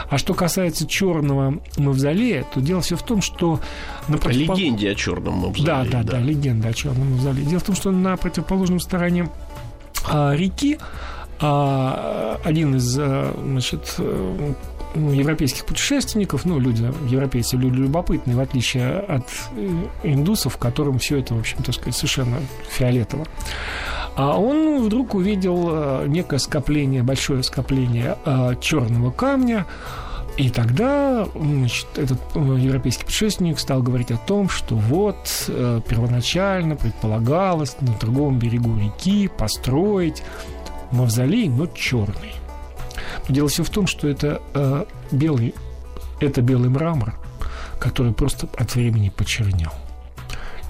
А 0.10 0.18
что 0.18 0.34
касается 0.34 0.88
черного 0.88 1.60
мавзолея, 1.78 2.44
то 2.54 2.60
дело 2.60 2.82
все 2.82 2.96
в 2.96 3.04
том, 3.04 3.22
что 3.22 3.60
на 4.08 4.18
По 4.18 4.30
противопол- 4.30 4.56
легенде 4.58 4.90
о 4.92 4.96
черном 4.96 5.36
мавзолее. 5.36 5.66
да, 5.66 5.86
да, 5.86 6.04
да, 6.04 6.20
легенда 6.20 6.70
о 6.70 6.74
черном 6.74 7.12
мавзолее. 7.14 7.46
Дело 7.46 7.60
в 7.60 7.64
том, 7.64 7.76
что 7.76 7.92
на 7.92 8.18
противоположной 8.18 8.80
стороне 8.80 9.30
а, 10.10 10.34
реки 10.36 10.80
а, 11.40 12.40
один 12.44 12.76
из 12.76 12.98
а, 13.00 13.34
значит, 13.44 13.96
э, 14.00 14.54
европейских 14.96 15.66
путешественников, 15.66 16.46
ну, 16.46 16.60
люди, 16.60 16.92
европейцы, 17.08 17.58
люди 17.58 17.78
любопытные, 17.78 18.36
в 18.36 18.40
отличие 18.40 19.00
от 19.00 19.26
э, 19.56 19.86
индусов, 20.04 20.58
которым 20.58 21.00
все 21.00 21.20
это, 21.20 21.36
в 21.36 21.40
общем, 21.40 21.58
так 21.64 21.76
сказать, 21.76 21.96
совершенно 21.96 22.38
фиолетово. 22.70 23.26
А 24.16 24.38
он 24.38 24.84
вдруг 24.84 25.16
увидел 25.16 25.70
э, 25.72 26.06
некое 26.08 26.40
скопление, 26.40 27.04
большое 27.04 27.44
скопление 27.44 28.18
черного 28.60 29.12
камня, 29.12 29.66
и 30.38 30.50
тогда 30.50 31.28
значит, 31.36 31.88
этот 31.98 32.20
э, 32.36 32.40
европейский 32.40 33.06
путешественник 33.06 33.60
стал 33.60 33.84
говорить 33.84 34.12
о 34.12 34.18
том, 34.18 34.50
что 34.50 34.76
вот 34.76 35.46
э, 35.48 35.82
первоначально 35.88 36.76
предполагалось 36.76 37.76
на 37.82 37.94
другом 38.00 38.40
берегу 38.40 38.78
реки 38.78 39.28
построить 39.28 40.24
мавзолей, 40.92 41.50
но 41.50 41.68
черный. 41.68 42.34
Но 43.28 43.36
дело 43.36 43.48
все 43.50 43.64
в 43.64 43.70
том, 43.70 43.88
что 43.88 44.08
это 44.08 44.42
э, 44.54 44.86
белый, 45.12 45.54
это 46.20 46.42
белый 46.42 46.70
мрамор, 46.70 47.14
который 47.80 48.14
просто 48.14 48.48
от 48.58 48.76
времени 48.76 49.10
почернел. 49.10 49.72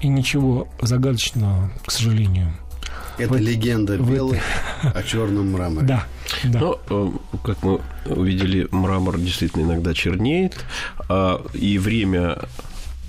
И 0.00 0.08
ничего 0.08 0.68
загадочного, 0.80 1.70
к 1.86 1.90
сожалению. 1.90 2.52
Это 3.18 3.34
в- 3.34 3.36
легенда 3.38 3.98
в 3.98 4.10
белых 4.10 4.40
о 4.82 5.02
черном 5.06 5.52
мраморе. 5.52 5.86
Да, 5.86 6.04
да. 6.44 6.58
Но, 6.60 6.80
э, 6.88 7.10
как 7.44 7.62
мы 7.62 7.80
увидели, 8.06 8.66
мрамор 8.70 9.18
действительно 9.18 9.62
иногда 9.64 9.94
чернеет, 9.94 10.64
а, 11.08 11.44
и 11.52 11.78
время 11.78 12.38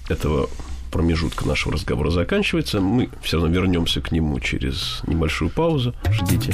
этого 0.10 0.50
промежутка 0.92 1.48
нашего 1.48 1.74
разговора 1.74 2.12
заканчивается. 2.12 2.80
Мы 2.82 3.10
все 3.24 3.38
равно 3.40 3.52
вернемся 3.52 4.00
к 4.02 4.12
нему 4.12 4.40
через 4.40 5.02
небольшую 5.08 5.50
паузу. 5.50 5.96
Ждите. 6.12 6.54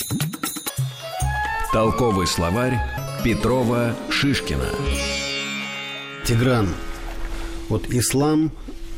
Толковый 1.71 2.25
словарь 2.25 2.79
Петрова 3.23 3.95
Шишкина. 4.09 4.69
Тигран, 6.25 6.69
вот 7.69 7.85
ислам, 7.91 8.51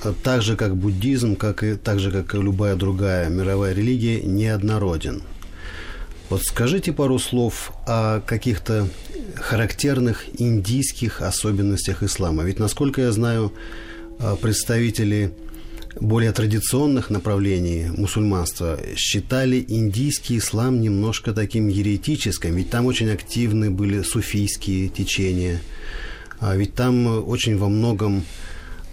э, 0.06 0.14
так 0.24 0.42
же 0.42 0.56
как 0.56 0.78
буддизм, 0.78 1.36
как 1.36 1.64
и, 1.64 1.76
так 1.76 2.00
же 2.00 2.12
как 2.12 2.34
и 2.34 2.38
любая 2.38 2.78
другая 2.78 3.28
мировая 3.28 3.74
религия, 3.74 4.22
неоднороден. 4.22 5.22
Вот 6.30 6.44
скажите 6.44 6.94
пару 6.94 7.20
слов 7.20 7.74
о 7.86 8.22
каких-то 8.22 8.88
характерных 9.36 10.28
индийских 10.40 11.22
особенностях 11.22 12.04
ислама. 12.04 12.44
Ведь, 12.44 12.60
насколько 12.60 13.02
я 13.02 13.12
знаю, 13.12 13.52
э, 14.18 14.38
представители 14.42 15.34
более 16.00 16.32
традиционных 16.32 17.10
направлений 17.10 17.88
мусульманства 17.96 18.80
считали 18.96 19.64
индийский 19.68 20.38
ислам 20.38 20.82
немножко 20.82 21.34
таким 21.34 21.68
еретическим, 21.68 22.56
ведь 22.56 22.70
там 22.70 22.86
очень 22.86 23.10
активны 23.10 23.70
были 23.70 24.02
суфийские 24.02 24.90
течения, 24.90 25.62
а 26.40 26.56
ведь 26.56 26.76
там 26.76 27.28
очень 27.28 27.58
во 27.58 27.70
многом 27.70 28.24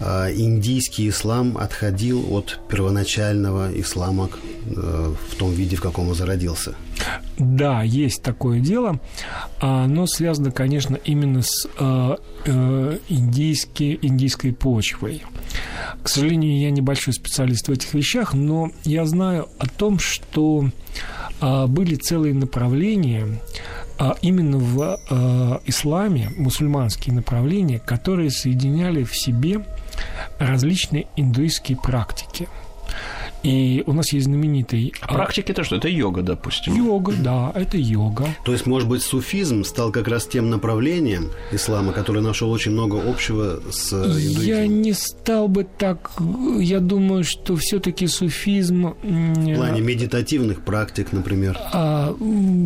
индийский 0.00 1.08
ислам 1.08 1.58
отходил 1.58 2.24
от 2.32 2.60
первоначального 2.68 3.68
ислама 3.80 4.28
э, 4.66 5.14
в 5.30 5.34
том 5.36 5.52
виде, 5.52 5.76
в 5.76 5.80
каком 5.80 6.08
он 6.08 6.14
зародился. 6.14 6.74
Да, 7.38 7.82
есть 7.82 8.22
такое 8.22 8.60
дело. 8.60 9.00
а, 9.60 9.84
Оно 9.84 10.06
связано, 10.06 10.50
конечно, 10.50 10.96
именно 10.96 11.42
с 11.42 11.66
э, 11.78 12.16
э, 12.46 12.98
индийски- 13.08 13.98
индийской 14.02 14.52
почвой. 14.52 15.22
К 16.02 16.08
сожалению, 16.08 16.60
я 16.60 16.70
небольшой 16.70 17.14
специалист 17.14 17.68
в 17.68 17.72
этих 17.72 17.92
вещах, 17.94 18.34
но 18.34 18.70
я 18.84 19.04
знаю 19.04 19.48
о 19.58 19.66
том, 19.66 19.98
что 19.98 20.70
а, 21.40 21.66
были 21.66 21.94
целые 21.96 22.34
направления 22.34 23.40
а, 23.98 24.16
именно 24.22 24.58
в 24.58 25.00
исламе, 25.66 26.30
мусульманские 26.36 27.14
направления, 27.14 27.78
которые 27.80 28.30
соединяли 28.30 29.02
в 29.04 29.16
себе 29.16 29.64
различные 30.38 31.06
индуистские 31.16 31.78
практики. 31.78 32.48
И 33.42 33.84
у 33.86 33.92
нас 33.92 34.12
есть 34.12 34.26
знаменитый 34.26 34.92
А 35.00 35.14
практики 35.14 35.52
это 35.52 35.64
что? 35.64 35.76
Это 35.76 35.88
йога, 35.88 36.22
допустим. 36.22 36.74
Йога, 36.74 37.12
да, 37.12 37.52
это 37.54 37.76
йога. 37.76 38.26
То 38.44 38.52
есть, 38.52 38.66
может 38.66 38.88
быть, 38.88 39.02
суфизм 39.02 39.64
стал 39.64 39.92
как 39.92 40.08
раз 40.08 40.26
тем 40.26 40.50
направлением 40.50 41.30
ислама, 41.52 41.92
который 41.92 42.22
нашел 42.22 42.50
очень 42.50 42.72
много 42.72 43.00
общего 43.08 43.60
с 43.70 43.92
э, 43.92 43.96
индуизмом? 43.96 44.44
Я 44.44 44.66
не 44.66 44.92
стал 44.92 45.48
бы 45.48 45.64
так. 45.64 46.10
Я 46.58 46.80
думаю, 46.80 47.24
что 47.24 47.56
все-таки 47.56 48.06
суфизм. 48.06 48.94
В 49.02 49.54
плане 49.54 49.80
медитативных 49.80 50.62
практик, 50.62 51.12
например. 51.12 51.58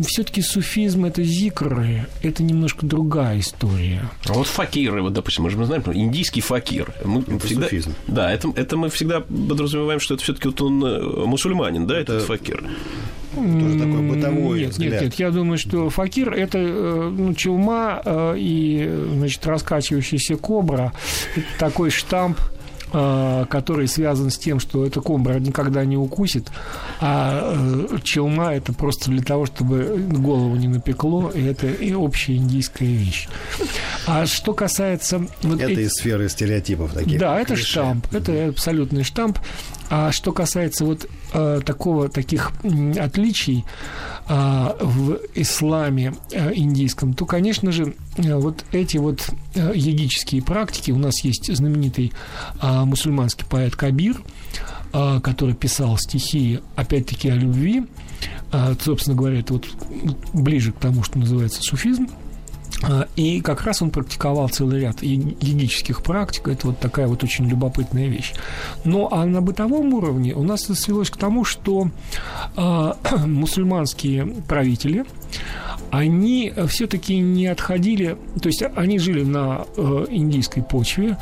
все-таки 0.07 0.41
суфизм 0.41 1.05
это 1.05 1.23
зикры, 1.23 2.07
это 2.21 2.43
немножко 2.43 2.85
другая 2.85 3.39
история. 3.39 4.09
А 4.27 4.33
вот 4.33 4.47
факиры, 4.47 5.01
вот, 5.01 5.13
допустим, 5.13 5.43
мы 5.43 5.49
же 5.49 5.63
знаем, 5.65 5.83
индийский 5.93 6.41
факир. 6.41 6.93
Мы 7.05 7.21
Это 7.21 7.45
всегда, 7.45 7.63
суфизм. 7.63 7.93
Да, 8.07 8.31
это, 8.31 8.51
это 8.55 8.77
мы 8.77 8.89
всегда 8.89 9.21
подразумеваем, 9.21 9.99
что 9.99 10.15
это 10.15 10.23
все-таки 10.23 10.47
вот 10.47 10.62
он 10.65 10.83
э, 10.85 11.25
мусульманин, 11.25 11.85
да, 11.87 11.97
Это- 11.99 12.13
этот 12.13 12.27
факир. 12.27 12.63
Тоже 13.35 13.79
такой 13.79 14.01
бытовой 14.07 14.59
нет, 14.61 14.69
взгляд. 14.71 14.91
нет, 14.91 15.01
нет. 15.01 15.13
Я 15.15 15.31
думаю, 15.31 15.57
что 15.57 15.89
факир 15.89 16.33
это 16.33 16.59
э, 16.59 17.09
ну, 17.17 17.33
чалма 17.33 17.99
э, 18.05 18.35
и 18.37 18.87
значит 19.15 19.45
раскачивающаяся 19.47 20.35
кобра. 20.35 20.93
Это 21.35 21.45
такой 21.57 21.89
штамп 21.89 22.37
который 22.91 23.87
связан 23.87 24.29
с 24.29 24.37
тем, 24.37 24.59
что 24.59 24.85
эта 24.85 25.01
кобра 25.01 25.39
никогда 25.39 25.83
не 25.83 25.97
укусит, 25.97 26.49
а 26.99 27.57
челма 28.03 28.53
это 28.53 28.71
просто 28.71 29.09
для 29.09 29.23
того, 29.23 29.47
чтобы 29.47 29.97
голову 30.11 30.55
не 30.55 30.67
напекло, 30.67 31.31
и 31.33 31.43
это 31.43 31.65
и 31.65 31.91
общая 31.93 32.35
индийская 32.35 32.85
вещь. 32.85 33.27
А 34.05 34.27
что 34.27 34.53
касается 34.53 35.25
вот 35.41 35.59
Это 35.59 35.71
этих- 35.71 35.87
из 35.87 35.93
сферы 35.93 36.29
стереотипов 36.29 36.93
таких. 36.93 37.19
да, 37.19 37.39
это 37.41 37.55
клише. 37.55 37.67
штамп, 37.71 38.05
это 38.13 38.49
абсолютный 38.49 39.03
штамп. 39.03 39.39
А 39.89 40.11
что 40.11 40.31
касается 40.31 40.85
вот 40.85 41.07
э, 41.33 41.61
такого 41.65 42.09
таких 42.09 42.51
отличий 42.99 43.65
а, 44.25 44.75
в 44.79 45.19
исламе 45.35 46.13
э, 46.31 46.53
индийском, 46.55 47.13
то, 47.13 47.25
конечно 47.25 47.71
же, 47.71 47.93
э, 48.17 48.35
вот 48.35 48.63
эти 48.71 48.97
вот 48.97 49.29
э, 49.55 50.41
практики, 50.45 50.91
у 50.91 50.97
нас 50.97 51.23
есть 51.23 51.53
знаменитый 51.53 52.13
а, 52.59 52.85
мусульманский 52.85 53.45
поэт 53.49 53.75
Кабир, 53.75 54.21
а, 54.93 55.19
который 55.19 55.55
писал 55.55 55.97
стихи, 55.97 56.61
опять-таки, 56.75 57.29
о 57.29 57.35
любви. 57.35 57.83
А, 58.51 58.73
собственно 58.79 59.17
говоря, 59.17 59.39
это 59.39 59.53
вот 59.53 59.67
ближе 60.33 60.71
к 60.71 60.77
тому, 60.77 61.03
что 61.03 61.19
называется 61.19 61.61
суфизм. 61.61 62.07
И 63.15 63.41
как 63.41 63.63
раз 63.63 63.81
он 63.81 63.89
практиковал 63.89 64.49
целый 64.49 64.81
ряд 64.81 65.01
йог- 65.01 65.37
йогических 65.41 66.03
практик. 66.03 66.47
Это 66.47 66.67
вот 66.67 66.79
такая 66.79 67.07
вот 67.07 67.23
очень 67.23 67.47
любопытная 67.47 68.07
вещь. 68.07 68.33
Ну, 68.83 69.07
а 69.11 69.25
на 69.25 69.41
бытовом 69.41 69.93
уровне 69.93 70.33
у 70.33 70.43
нас 70.43 70.65
это 70.65 70.75
свелось 70.75 71.09
к 71.09 71.17
тому, 71.17 71.45
что 71.45 71.89
а, 72.55 72.97
мусульманские 73.25 74.25
правители, 74.47 75.05
они 75.93 76.51
все-таки 76.69 77.19
не 77.19 77.45
отходили, 77.45 78.17
то 78.41 78.47
есть 78.47 78.63
они 78.75 78.97
жили 78.97 79.23
на 79.23 79.67
э, 79.77 80.05
индийской 80.09 80.63
почве, 80.63 81.17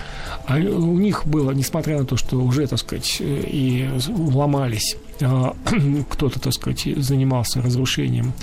а 0.45 0.55
у 0.55 0.97
них 0.97 1.25
было, 1.25 1.51
несмотря 1.51 1.99
на 1.99 2.05
то, 2.05 2.15
что 2.15 2.37
уже, 2.37 2.67
так 2.67 2.79
сказать, 2.79 3.17
э, 3.19 3.43
и 3.47 3.89
ломались, 4.07 4.95
а, 4.95 5.00
кто-то, 6.09 6.39
так 6.39 6.53
сказать, 6.53 6.87
занимался 6.97 7.61
разрушением 7.61 8.33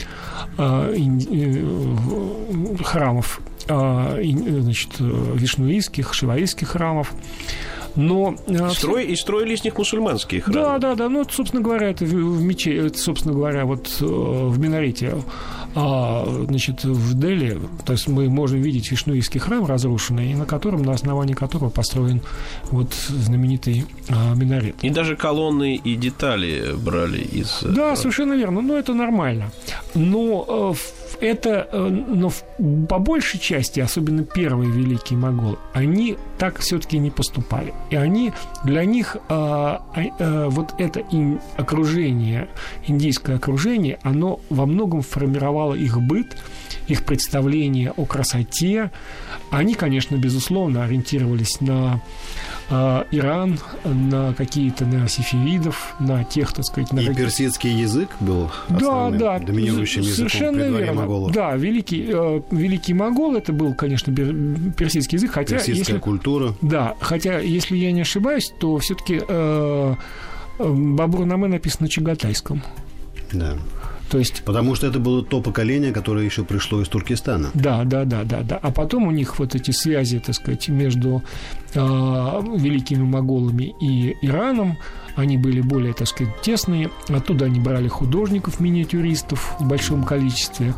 а, 0.57 0.93
э, 0.93 2.85
храмов, 2.85 3.41
а, 3.69 4.19
значит, 4.21 4.91
вишнуистских, 4.99 6.15
шиваистских 6.15 6.69
храмов, 6.69 7.13
Но... 7.97 8.37
Строй, 8.71 9.07
и 9.07 9.17
строили 9.17 9.55
из 9.55 9.65
них 9.65 9.77
мусульманские 9.77 10.41
храмы. 10.41 10.61
Да, 10.61 10.79
да, 10.79 10.95
да. 10.95 11.09
Ну, 11.09 11.25
собственно 11.29 11.63
говоря, 11.63 11.91
это 11.91 12.05
в, 12.05 12.11
в 12.11 12.43
мече, 12.43 12.87
это, 12.87 12.99
собственно 12.99 13.35
говоря, 13.35 13.65
вот 13.65 13.89
э, 14.01 14.05
в 14.05 14.59
Минарете 14.59 15.17
а, 15.81 16.25
значит, 16.49 16.83
в 16.83 17.15
Дели, 17.15 17.57
то 17.87 17.93
есть 17.93 18.09
мы 18.09 18.29
можем 18.29 18.61
видеть 18.61 18.91
Вишнуистский 18.91 19.39
храм 19.39 19.65
разрушенный, 19.65 20.35
на 20.35 20.45
котором, 20.45 20.83
на 20.83 20.93
основании 20.93 21.35
которого 21.35 21.71
построен 21.71 22.21
вот 22.73 22.93
знаменитый 22.93 23.87
а, 24.09 24.35
минарет. 24.35 24.75
И 24.83 24.91
даже 24.91 25.15
колонны 25.15 25.77
и 25.77 25.95
детали 25.95 26.75
брали 26.77 27.21
из... 27.21 27.63
Э, 27.63 27.69
да, 27.69 27.95
совершенно 27.95 28.33
верно, 28.33 28.61
но 28.61 28.77
это 28.77 28.93
нормально. 28.93 29.53
Но 29.95 30.75
это, 31.21 31.69
но 31.73 32.33
по 32.89 32.99
большей 32.99 33.41
части, 33.41 33.81
особенно 33.81 34.25
первые 34.25 34.71
великие 34.71 35.19
моголы, 35.19 35.59
они 35.73 36.17
так 36.39 36.59
все-таки 36.59 36.99
не 36.99 37.11
поступали. 37.11 37.75
И 37.91 37.97
они, 37.97 38.33
для 38.65 38.85
них 38.85 39.17
а, 39.29 39.83
а, 39.95 40.49
вот 40.49 40.75
это 40.79 41.05
окружение, 41.57 42.49
индийское 42.87 43.37
окружение, 43.37 43.99
оно 44.03 44.41
во 44.51 44.67
многом 44.67 45.03
формировало 45.03 45.68
их 45.75 46.01
быт, 46.01 46.37
их 46.87 47.05
представление 47.05 47.93
о 47.93 48.05
красоте. 48.05 48.91
Они, 49.51 49.75
конечно, 49.75 50.17
безусловно, 50.17 50.85
ориентировались 50.85 51.61
на 51.61 52.03
э, 52.69 53.05
Иран, 53.13 53.59
на 53.85 54.35
какие-то 54.35 54.85
на 54.85 55.09
сифивидов, 55.09 55.95
на 56.01 56.25
тех, 56.25 56.53
так 56.53 56.65
сказать... 56.65 56.93
На 56.93 57.01
И 57.01 57.07
какие... 57.07 57.25
персидский 57.25 57.73
язык 57.73 58.11
был 58.21 58.51
да, 58.69 59.11
да, 59.11 59.39
доминирующим 59.39 60.03
языком 60.03 60.17
совершенно 60.17 60.65
при 60.65 60.85
верно. 60.85 61.01
моголов. 61.01 61.33
Да, 61.33 61.55
великий, 61.57 62.09
э, 62.09 62.43
великий 62.51 62.95
могол, 62.95 63.37
это 63.37 63.53
был, 63.53 63.75
конечно, 63.75 64.15
персидский 64.15 65.17
язык, 65.17 65.33
хотя... 65.33 65.57
Персидская 65.57 65.77
если, 65.77 65.99
культура. 65.99 66.55
Да, 66.61 66.95
хотя, 67.01 67.39
если 67.39 67.77
я 67.77 67.93
не 67.93 68.03
ошибаюсь, 68.03 68.53
то 68.61 68.77
все-таки 68.79 69.21
э, 69.27 69.95
э, 70.59 70.73
Бабур-Наме 70.73 71.49
написано 71.49 71.85
на 71.85 71.89
чагатайском. 71.89 72.63
Да. 73.33 73.57
То 74.11 74.19
есть... 74.19 74.43
Потому 74.45 74.75
что 74.75 74.87
это 74.87 74.99
было 74.99 75.23
то 75.23 75.41
поколение, 75.41 75.93
которое 75.93 76.25
еще 76.25 76.45
пришло 76.45 76.81
из 76.81 76.89
Туркестана. 76.89 77.51
Да, 77.55 77.85
да, 77.85 78.05
да, 78.05 78.25
да, 78.25 78.43
да. 78.43 78.59
А 78.63 78.71
потом 78.71 79.07
у 79.07 79.11
них 79.11 79.39
вот 79.39 79.55
эти 79.55 79.71
связи, 79.71 80.19
так 80.19 80.35
сказать, 80.35 80.69
между 80.69 81.23
э, 81.75 81.79
великими 81.79 83.03
моголами 83.03 83.75
и 83.81 84.17
Ираном, 84.23 84.79
они 85.19 85.37
были 85.37 85.61
более, 85.61 85.93
так 85.95 86.07
сказать, 86.07 86.41
тесные. 86.43 86.91
Оттуда 87.09 87.47
они 87.47 87.61
брали 87.61 87.89
художников, 87.89 88.61
миниатюристов 88.61 89.57
в 89.59 89.67
большом 89.67 90.05
количестве. 90.05 90.75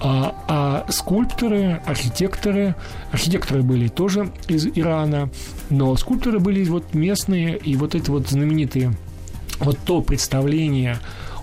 А, 0.00 0.34
а 0.48 0.86
скульпторы, 0.90 1.82
архитекторы, 1.84 2.76
архитекторы 3.10 3.62
были 3.62 3.88
тоже 3.88 4.30
из 4.48 4.66
Ирана, 4.66 5.28
но 5.70 5.96
скульпторы 5.96 6.38
были 6.38 6.64
вот 6.64 6.94
местные, 6.94 7.58
и 7.58 7.76
вот 7.76 7.94
это 7.94 8.12
вот 8.12 8.28
знаменитые, 8.28 8.92
вот 9.58 9.76
то 9.84 10.00
представление 10.02 10.98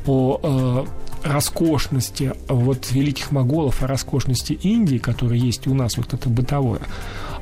о 0.05 0.39
э, 0.41 0.85
роскошности 1.23 2.33
вот 2.47 2.91
великих 2.91 3.31
моголов, 3.31 3.83
о 3.83 3.87
роскошности 3.87 4.53
Индии, 4.53 4.97
которая 4.97 5.37
есть 5.37 5.67
у 5.67 5.73
нас, 5.73 5.97
вот 5.97 6.13
это 6.13 6.29
бытовое, 6.29 6.81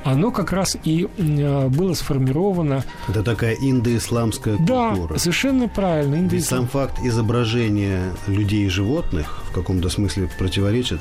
оно 0.06 0.32
как 0.32 0.54
раз 0.54 0.78
и 0.84 1.08
э, 1.18 1.68
было 1.70 1.94
сформировано... 1.96 2.84
Это 3.10 3.24
такая 3.24 3.56
индоисламская 3.56 4.58
культура. 4.58 5.08
Да, 5.10 5.18
совершенно 5.18 5.68
правильно. 5.68 6.28
Ведь 6.28 6.46
сам 6.46 6.68
факт 6.68 7.00
изображения 7.04 8.14
людей 8.28 8.66
и 8.66 8.70
животных 8.70 9.44
в 9.50 9.54
каком-то 9.54 9.90
смысле 9.90 10.30
противоречит 10.38 11.00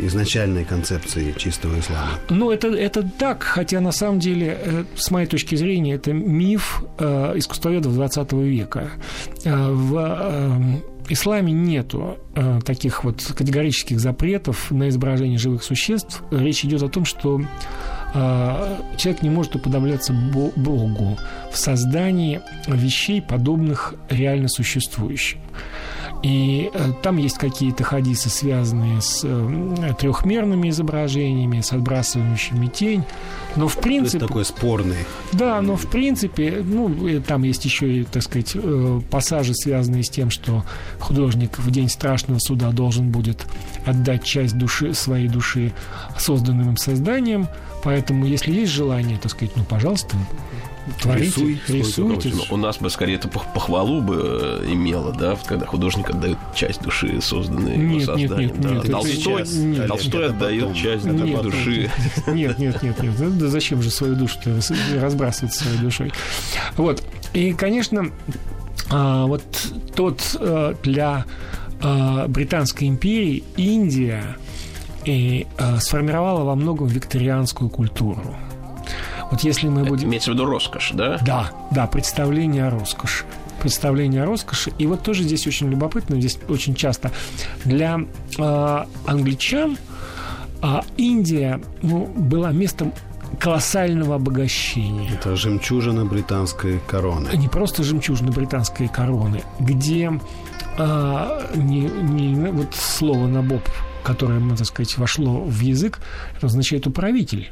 изначальной 0.00 0.64
концепции 0.64 1.32
чистого 1.38 1.78
ислама. 1.78 2.18
Ну, 2.30 2.50
это, 2.50 2.66
это 2.68 3.08
так, 3.08 3.44
хотя 3.44 3.80
на 3.80 3.92
самом 3.92 4.18
деле, 4.18 4.58
э, 4.60 4.84
с 4.96 5.12
моей 5.12 5.28
точки 5.28 5.54
зрения, 5.54 5.94
это 5.94 6.12
миф 6.12 6.82
э, 6.98 7.34
искусствоведов 7.36 7.94
20 7.94 8.32
века. 8.32 8.90
Э, 9.44 9.70
в 9.70 9.96
э, 9.96 10.91
исламе 11.08 11.52
нету 11.52 12.18
э, 12.34 12.60
таких 12.64 13.04
вот 13.04 13.22
категорических 13.36 14.00
запретов 14.00 14.70
на 14.70 14.88
изображение 14.88 15.38
живых 15.38 15.62
существ. 15.62 16.22
Речь 16.30 16.64
идет 16.64 16.82
о 16.82 16.88
том, 16.88 17.04
что 17.04 17.40
э, 18.14 18.76
человек 18.96 19.22
не 19.22 19.30
может 19.30 19.56
уподобляться 19.56 20.12
Богу 20.12 21.18
в 21.50 21.56
создании 21.56 22.40
вещей, 22.66 23.20
подобных 23.20 23.94
реально 24.08 24.48
существующим. 24.48 25.40
И 26.22 26.70
э, 26.72 26.92
там 27.02 27.16
есть 27.16 27.36
какие-то 27.36 27.82
хадисы, 27.82 28.30
связанные 28.30 29.00
с 29.00 29.22
э, 29.24 29.94
трехмерными 29.98 30.68
изображениями, 30.68 31.60
с 31.60 31.72
отбрасывающими 31.72 32.68
тень. 32.68 33.02
Но 33.56 33.66
в 33.66 33.76
принципе... 33.78 34.18
То 34.20 34.24
есть 34.24 34.28
такой 34.28 34.44
спорный. 34.44 35.04
Да, 35.32 35.60
но 35.60 35.76
в 35.76 35.88
принципе, 35.88 36.62
ну, 36.64 37.20
там 37.26 37.42
есть 37.42 37.64
еще 37.64 37.92
и, 37.92 38.04
так 38.04 38.22
сказать, 38.22 38.52
э, 38.54 39.00
пассажи, 39.10 39.52
связанные 39.54 40.04
с 40.04 40.10
тем, 40.10 40.30
что 40.30 40.64
художник 41.00 41.58
в 41.58 41.70
день 41.72 41.88
страшного 41.88 42.38
суда 42.38 42.70
должен 42.70 43.10
будет 43.10 43.44
отдать 43.84 44.22
часть 44.22 44.56
души, 44.56 44.94
своей 44.94 45.28
души 45.28 45.72
созданным 46.16 46.70
им 46.70 46.76
созданием. 46.76 47.48
Поэтому, 47.82 48.26
если 48.26 48.52
есть 48.52 48.70
желание, 48.70 49.18
так 49.18 49.32
сказать, 49.32 49.56
ну, 49.56 49.64
пожалуйста, 49.64 50.16
Творите, 51.00 51.26
Рисуй, 51.26 51.60
рисуйте. 51.68 52.32
У 52.50 52.56
нас 52.56 52.78
бы 52.78 52.90
скорее 52.90 53.14
это 53.14 53.28
похвалу 53.28 54.00
бы 54.00 54.60
э, 54.62 54.72
имело, 54.72 55.12
да, 55.12 55.38
когда 55.46 55.64
художник 55.64 56.10
отдает 56.10 56.38
часть 56.54 56.82
души, 56.82 57.20
созданной 57.20 57.76
нет, 57.76 57.90
его 57.90 58.00
созданием. 58.00 58.38
Нет, 58.38 58.58
нет, 58.58 58.60
да. 58.60 58.70
нет, 58.70 58.90
Толстой, 58.90 59.64
нет, 59.64 59.88
Толстой 59.88 60.26
отдает 60.26 60.60
потом. 60.60 60.74
часть 60.74 61.04
нет, 61.04 61.42
души. 61.42 61.90
Нет, 62.26 62.58
нет, 62.58 62.82
нет, 62.82 63.02
нет. 63.02 63.38
Да 63.38 63.46
зачем 63.46 63.80
же 63.80 63.90
свою 63.90 64.16
душу 64.16 64.38
разбрасывать 65.00 65.54
своей 65.54 65.78
душой? 65.78 66.12
Вот. 66.76 67.02
И, 67.32 67.52
конечно, 67.52 68.10
а, 68.90 69.26
вот 69.26 69.42
тот 69.94 70.36
э, 70.38 70.74
для 70.82 71.24
э, 71.80 72.26
Британской 72.26 72.88
империи 72.88 73.44
Индия 73.56 74.36
и 75.04 75.46
сформировала 75.80 76.44
во 76.44 76.54
многом 76.54 76.86
викторианскую 76.86 77.68
культуру. 77.68 78.36
Вот 79.32 79.40
если 79.40 79.66
мы 79.66 79.84
будем... 79.84 80.08
Имеется 80.08 80.30
в 80.30 80.34
виду 80.34 80.44
роскошь, 80.44 80.92
да? 80.94 81.18
Да, 81.22 81.50
да, 81.70 81.86
представление 81.86 82.66
о 82.66 82.70
роскоши 82.70 83.24
представление 83.60 84.24
о 84.24 84.26
роскоши. 84.26 84.72
И 84.78 84.86
вот 84.88 85.02
тоже 85.02 85.22
здесь 85.22 85.46
очень 85.46 85.70
любопытно, 85.70 86.16
здесь 86.18 86.36
очень 86.48 86.74
часто 86.74 87.12
для 87.64 88.00
э, 88.36 88.84
англичан 89.06 89.78
э, 90.60 90.80
Индия 90.96 91.60
ну, 91.80 92.06
была 92.06 92.50
местом 92.50 92.92
колоссального 93.38 94.16
обогащения. 94.16 95.12
Это 95.12 95.36
жемчужина 95.36 96.04
британской 96.04 96.80
короны. 96.88 97.28
Не 97.36 97.46
просто 97.46 97.84
жемчужина 97.84 98.32
британской 98.32 98.88
короны, 98.88 99.42
где 99.60 100.10
э, 100.76 101.50
не, 101.54 101.82
не 101.82 102.50
вот 102.50 102.74
слово 102.74 103.28
«набоб», 103.28 103.62
которое, 104.02 104.40
так 104.56 104.66
сказать, 104.66 104.98
вошло 104.98 105.44
в 105.44 105.60
язык, 105.60 106.00
означает 106.42 106.88
«управитель». 106.88 107.48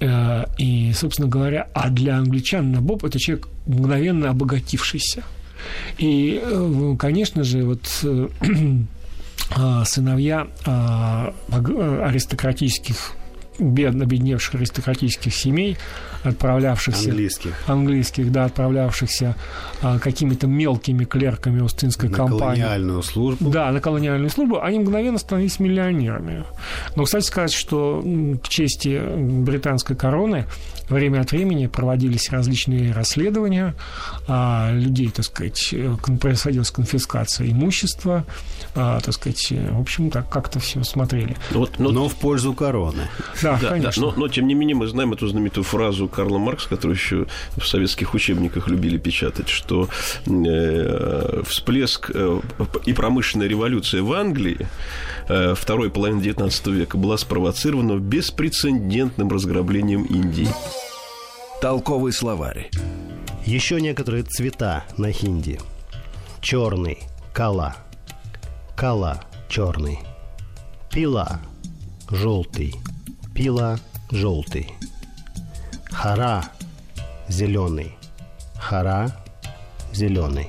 Э, 0.00 0.44
и, 0.56 0.92
собственно 0.94 1.28
говоря, 1.28 1.68
а 1.74 1.90
для 1.90 2.16
англичан 2.16 2.72
Набоб– 2.72 3.04
это 3.06 3.18
человек 3.18 3.48
мгновенно 3.66 4.30
обогатившийся. 4.30 5.22
И, 5.98 6.40
э, 6.42 6.96
конечно 6.98 7.44
же, 7.44 7.64
вот 7.64 7.82
э, 8.02 8.28
сыновья 9.84 10.46
аристократических 11.52 13.12
бедно 13.58 14.04
обедневших 14.04 14.54
аристократических 14.54 15.34
семей, 15.34 15.76
отправлявшихся... 16.22 17.10
Английских. 17.10 17.54
Английских, 17.66 18.32
да, 18.32 18.44
отправлявшихся 18.44 19.36
а, 19.82 19.98
какими-то 19.98 20.46
мелкими 20.46 21.04
клерками 21.04 21.64
Остинской 21.64 22.08
на 22.08 22.16
компании. 22.16 22.40
На 22.40 22.46
колониальную 22.46 23.02
службу. 23.02 23.50
Да, 23.50 23.70
на 23.70 23.80
колониальную 23.80 24.30
службу. 24.30 24.60
Они 24.62 24.78
мгновенно 24.78 25.18
становились 25.18 25.58
миллионерами. 25.58 26.44
Но, 26.96 27.04
кстати 27.04 27.24
сказать, 27.24 27.52
что 27.52 28.02
к 28.42 28.48
чести 28.48 29.00
британской 29.16 29.96
короны 29.96 30.46
время 30.88 31.20
от 31.20 31.32
времени 31.32 31.66
проводились 31.66 32.30
различные 32.30 32.92
расследования 32.92 33.74
а, 34.26 34.70
людей, 34.72 35.10
так 35.10 35.24
сказать, 35.24 35.74
происходила 36.20 36.64
конфискация 36.64 37.50
имущества, 37.50 38.24
а, 38.74 39.00
так 39.00 39.14
сказать, 39.14 39.52
в 39.52 39.80
общем, 39.80 40.10
так 40.10 40.28
как-то 40.28 40.58
все 40.58 40.82
смотрели. 40.84 41.36
Вот, 41.52 41.78
но... 41.78 41.90
но 41.90 42.08
в 42.08 42.16
пользу 42.16 42.52
короны. 42.54 43.08
Да, 43.42 43.58
да 43.60 43.68
конечно. 43.68 44.08
Да, 44.08 44.12
но, 44.14 44.20
но, 44.20 44.28
тем 44.28 44.46
не 44.46 44.54
менее, 44.54 44.76
мы 44.76 44.86
знаем 44.86 45.12
эту 45.12 45.28
знаменитую 45.28 45.64
фразу 45.64 46.09
Карла 46.10 46.38
Маркса, 46.38 46.68
которую 46.68 46.96
еще 46.96 47.26
в 47.56 47.66
советских 47.66 48.14
учебниках 48.14 48.68
любили 48.68 48.98
печатать, 48.98 49.48
что 49.48 49.88
э, 50.26 51.42
всплеск 51.46 52.10
э, 52.12 52.40
и 52.86 52.92
промышленная 52.92 53.48
революция 53.48 54.02
в 54.02 54.12
Англии 54.12 54.68
э, 55.28 55.54
второй 55.54 55.90
половины 55.90 56.20
XIX 56.20 56.72
века 56.72 56.98
была 56.98 57.16
спровоцирована 57.16 57.98
беспрецедентным 57.98 59.28
разграблением 59.30 60.04
Индии. 60.04 60.48
Толковый 61.60 62.12
словарь. 62.12 62.70
Еще 63.44 63.80
некоторые 63.80 64.22
цвета 64.22 64.84
на 64.96 65.12
хинди. 65.12 65.60
Черный– 66.40 66.98
кала. 67.34 67.76
Кала– 68.76 69.22
черный. 69.48 69.98
Пила– 70.90 71.40
желтый. 72.10 72.74
Пила– 73.34 73.78
желтый. 74.10 74.72
Хара– 75.90 76.44
зеленый. 77.28 77.96
Хара 78.58 79.16
зеленый. 79.92 80.48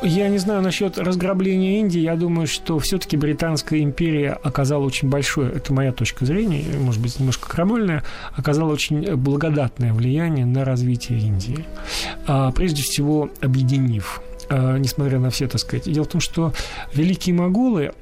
Я 0.00 0.28
не 0.28 0.38
знаю 0.38 0.62
насчет 0.62 0.96
разграбления 0.96 1.80
Индии. 1.80 1.98
Я 1.98 2.14
думаю, 2.14 2.46
что 2.46 2.78
все-таки 2.78 3.16
Британская 3.16 3.82
империя 3.82 4.38
оказала 4.44 4.84
очень 4.84 5.08
большое, 5.08 5.50
это 5.52 5.72
моя 5.72 5.92
точка 5.92 6.24
зрения, 6.24 6.64
может 6.78 7.02
быть, 7.02 7.18
немножко 7.18 7.48
крамольная, 7.48 8.04
оказала 8.32 8.72
очень 8.72 9.16
благодатное 9.16 9.92
влияние 9.92 10.46
на 10.46 10.64
развитие 10.64 11.18
Индии. 11.18 11.64
А, 12.28 12.52
прежде 12.52 12.82
всего, 12.82 13.30
объединив 13.40 14.22
несмотря 14.50 15.18
на 15.18 15.30
все, 15.30 15.48
так 15.48 15.60
сказать. 15.60 15.90
Дело 15.90 16.04
в 16.04 16.08
том, 16.08 16.20
что 16.20 16.52
великие 16.94 17.34
моголы 17.34 17.92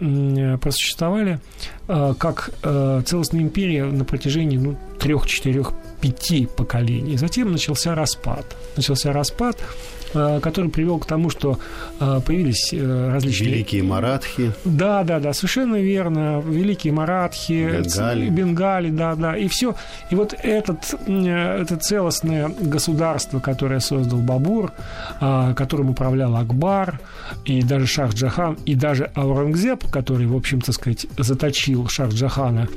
просуществовали 0.60 1.40
а, 1.88 2.14
как 2.14 2.50
целостная 2.62 3.40
империя 3.40 3.84
на 3.84 4.04
протяжении 4.04 4.56
ну, 4.56 4.76
трех, 4.98 5.26
четырех, 5.26 5.72
пяти 6.00 6.46
поколений. 6.46 7.16
Затем 7.16 7.52
начался 7.52 7.94
распад. 7.94 8.44
Начался 8.76 9.12
распад, 9.12 9.58
Э, 9.58 9.95
который 10.12 10.70
привел 10.70 10.98
к 10.98 11.06
тому, 11.06 11.30
что 11.30 11.58
э, 12.00 12.20
появились 12.24 12.72
э, 12.72 13.10
различные... 13.12 13.50
Великие 13.50 13.82
маратхи. 13.82 14.52
Да, 14.64 15.02
да, 15.02 15.20
да, 15.20 15.32
совершенно 15.32 15.76
верно. 15.76 16.42
Великие 16.46 16.92
маратхи, 16.92 17.82
Бенгали. 17.82 18.28
Бенгали, 18.28 18.90
да, 18.90 19.14
да. 19.14 19.36
И 19.36 19.48
все. 19.48 19.74
И 20.10 20.14
вот 20.14 20.34
этот, 20.42 20.94
это 21.06 21.76
целостное 21.76 22.48
государство, 22.48 23.40
которое 23.40 23.80
создал 23.80 24.20
Бабур, 24.20 24.72
которым 25.18 25.90
управлял 25.90 26.36
Акбар, 26.36 27.00
и 27.44 27.62
даже 27.62 27.86
Шах 27.86 28.14
Джахан, 28.14 28.58
и 28.66 28.74
даже 28.74 29.10
Аурангзеб, 29.14 29.90
который, 29.90 30.26
в 30.26 30.36
общем-то, 30.36 30.72
сказать, 30.72 31.06
заточил 31.18 31.88
Шах 31.88 32.10
Джахана, 32.10 32.68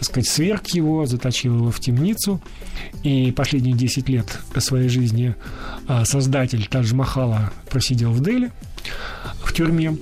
сказать, 0.00 0.28
сверг 0.28 0.68
его, 0.68 1.06
заточил 1.06 1.56
его 1.56 1.70
в 1.70 1.80
темницу, 1.80 2.40
и 3.02 3.32
последние 3.32 3.74
10 3.74 4.08
лет 4.08 4.38
своей 4.58 4.88
жизни 4.88 5.34
создатель 6.04 6.66
Тадж-Махала 6.74 7.52
просидел 7.70 8.10
в 8.10 8.20
Дели, 8.20 8.50
в 9.44 9.52
тюрьме. 9.52 9.96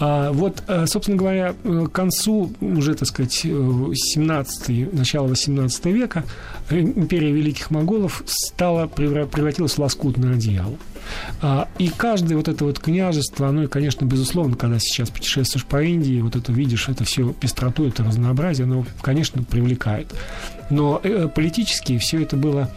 А 0.00 0.32
вот, 0.32 0.62
э, 0.66 0.86
собственно 0.86 1.16
говоря, 1.16 1.54
к 1.62 1.88
концу 1.88 2.52
уже, 2.60 2.94
так 2.94 3.08
сказать, 3.08 3.32
17 3.32 4.70
э, 4.70 4.88
начало 4.92 5.28
18 5.28 5.86
века 5.86 6.24
империя 6.70 7.32
великих 7.32 7.70
моголов 7.70 8.22
стала, 8.26 8.86
превратилась 8.86 9.74
в 9.74 9.78
лоскутное 9.78 10.34
одеяло. 10.34 10.76
А, 11.42 11.68
и 11.78 11.88
каждое 11.88 12.36
вот 12.36 12.48
это 12.48 12.64
вот 12.64 12.78
княжество, 12.78 13.48
оно, 13.48 13.68
конечно, 13.68 14.04
безусловно, 14.04 14.56
когда 14.56 14.78
сейчас 14.78 15.10
путешествуешь 15.10 15.66
по 15.66 15.82
Индии, 15.82 16.20
вот 16.20 16.36
это 16.36 16.50
видишь, 16.52 16.88
это 16.88 17.04
все 17.04 17.32
пестроту, 17.32 17.86
это 17.86 18.02
разнообразие, 18.02 18.64
оно, 18.64 18.86
конечно, 19.02 19.42
привлекает. 19.42 20.14
Но 20.70 21.00
э, 21.02 21.28
политически 21.28 21.98
все 21.98 22.22
это 22.22 22.36
было 22.36 22.70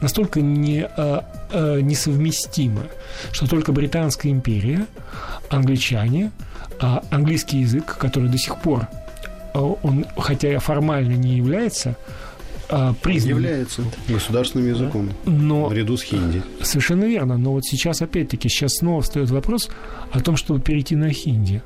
настолько 0.00 0.40
не, 0.40 0.88
э, 0.96 1.20
э, 1.50 1.80
несовместимо, 1.80 2.82
что 3.32 3.46
только 3.46 3.72
Британская 3.72 4.30
империя, 4.30 4.86
англичане, 5.50 6.30
э, 6.38 6.53
английский 7.10 7.58
язык, 7.58 7.96
который 7.98 8.28
до 8.28 8.38
сих 8.38 8.56
пор, 8.60 8.88
э, 9.54 9.58
он, 9.58 10.06
хотя 10.16 10.52
и 10.52 10.58
формально 10.58 11.14
не 11.14 11.36
является 11.36 11.96
а, 12.68 12.94
признан. 12.94 13.30
Является 13.30 13.82
государственным 14.08 14.68
языком. 14.68 15.10
Но, 15.26 15.68
наряду 15.68 15.96
с 15.96 16.02
хинди. 16.02 16.42
Совершенно 16.62 17.04
верно. 17.04 17.36
Но 17.36 17.52
вот 17.52 17.64
сейчас, 17.64 18.02
опять-таки, 18.02 18.48
сейчас 18.48 18.76
снова 18.76 19.02
встает 19.02 19.30
вопрос 19.30 19.70
о 20.12 20.20
том, 20.20 20.36
чтобы 20.36 20.60
перейти 20.60 20.96
на 20.96 21.10
хинди. 21.10 21.62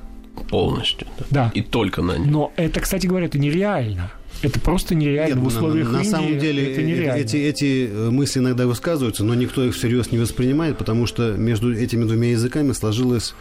Полностью. 0.50 1.06
Да. 1.18 1.26
да. 1.30 1.50
И 1.54 1.62
только 1.62 2.02
на 2.02 2.18
них. 2.18 2.30
Но 2.30 2.52
это, 2.56 2.80
кстати 2.80 3.06
говоря, 3.06 3.26
это 3.26 3.38
нереально. 3.38 4.10
Это 4.42 4.60
просто 4.60 4.94
нереально 4.94 5.34
Нет, 5.34 5.44
в 5.44 5.46
условиях 5.46 5.90
на, 5.90 5.98
на 5.98 6.04
самом 6.04 6.38
деле 6.38 6.72
это 6.72 6.82
нереально. 6.82 7.20
эти, 7.20 7.36
эти 7.36 7.90
мысли 8.10 8.38
иногда 8.38 8.66
высказываются, 8.66 9.24
но 9.24 9.34
никто 9.34 9.64
их 9.64 9.74
всерьез 9.74 10.12
не 10.12 10.18
воспринимает, 10.18 10.78
потому 10.78 11.06
что 11.06 11.32
между 11.32 11.74
этими 11.74 12.04
двумя 12.04 12.30
языками 12.30 12.72
сложилось 12.72 13.34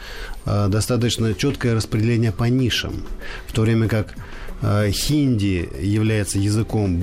э, 0.45 0.67
достаточно 0.69 1.33
четкое 1.33 1.75
распределение 1.75 2.31
по 2.31 2.45
нишам, 2.45 3.03
в 3.47 3.53
то 3.53 3.61
время 3.61 3.87
как 3.87 4.15
Э, 4.61 4.89
хинди 4.89 5.69
является 5.79 6.39
языком 6.39 6.97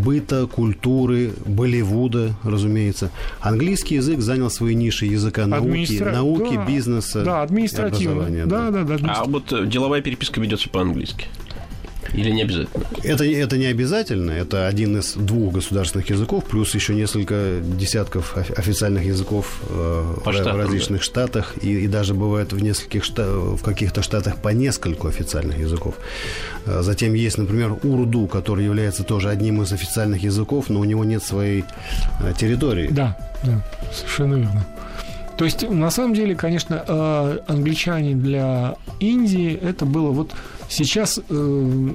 быта, 0.00 0.46
культуры, 0.46 1.32
Болливуда, 1.44 2.34
разумеется. 2.42 3.10
Английский 3.40 3.96
язык 3.96 4.20
занял 4.20 4.50
свои 4.50 4.74
ниши 4.74 5.04
языка 5.04 5.46
науки, 5.46 5.66
Администра... 5.66 6.12
науки, 6.12 6.54
да, 6.54 6.66
бизнеса, 6.66 7.22
да, 7.22 7.42
административно. 7.42 8.46
Да, 8.46 8.70
да, 8.70 8.82
да, 8.82 8.98
да, 8.98 9.12
а 9.14 9.24
вот 9.24 9.52
э, 9.52 9.66
деловая 9.66 10.00
переписка 10.00 10.40
ведется 10.40 10.70
по-английски. 10.70 11.26
Или 12.14 12.30
не 12.30 12.42
обязательно? 12.42 12.84
Это, 13.02 13.24
это 13.24 13.58
не 13.58 13.66
обязательно. 13.66 14.30
Это 14.30 14.66
один 14.66 14.98
из 14.98 15.14
двух 15.14 15.54
государственных 15.54 16.10
языков, 16.10 16.44
плюс 16.44 16.74
еще 16.74 16.94
несколько 16.94 17.60
десятков 17.62 18.36
официальных 18.36 19.04
языков 19.04 19.60
э, 19.68 20.14
в, 20.24 20.32
штатам, 20.32 20.56
в 20.56 20.58
различных 20.58 21.00
да. 21.00 21.04
штатах. 21.04 21.54
И, 21.62 21.84
и 21.84 21.86
даже 21.88 22.14
бывает 22.14 22.52
в 22.52 22.62
нескольких 22.62 23.04
штат, 23.04 23.26
в 23.28 23.62
каких-то 23.62 24.02
штатах 24.02 24.36
по 24.36 24.48
нескольку 24.48 25.08
официальных 25.08 25.58
языков. 25.58 25.94
Э, 26.66 26.82
затем 26.82 27.14
есть, 27.14 27.38
например, 27.38 27.76
урду, 27.82 28.26
который 28.26 28.64
является 28.64 29.04
тоже 29.04 29.28
одним 29.30 29.62
из 29.62 29.72
официальных 29.72 30.22
языков, 30.22 30.68
но 30.68 30.80
у 30.80 30.84
него 30.84 31.04
нет 31.04 31.22
своей 31.22 31.64
э, 32.20 32.32
территории. 32.36 32.88
Да, 32.90 33.16
да, 33.42 33.62
совершенно 33.92 34.34
верно. 34.36 34.66
То 35.36 35.44
есть, 35.44 35.68
на 35.68 35.90
самом 35.90 36.14
деле, 36.14 36.34
конечно, 36.34 36.82
э, 36.86 37.38
англичане 37.46 38.14
для 38.14 38.76
Индии 39.00 39.54
это 39.54 39.84
было 39.84 40.10
вот 40.10 40.32
сейчас 40.68 41.18
э, 41.18 41.90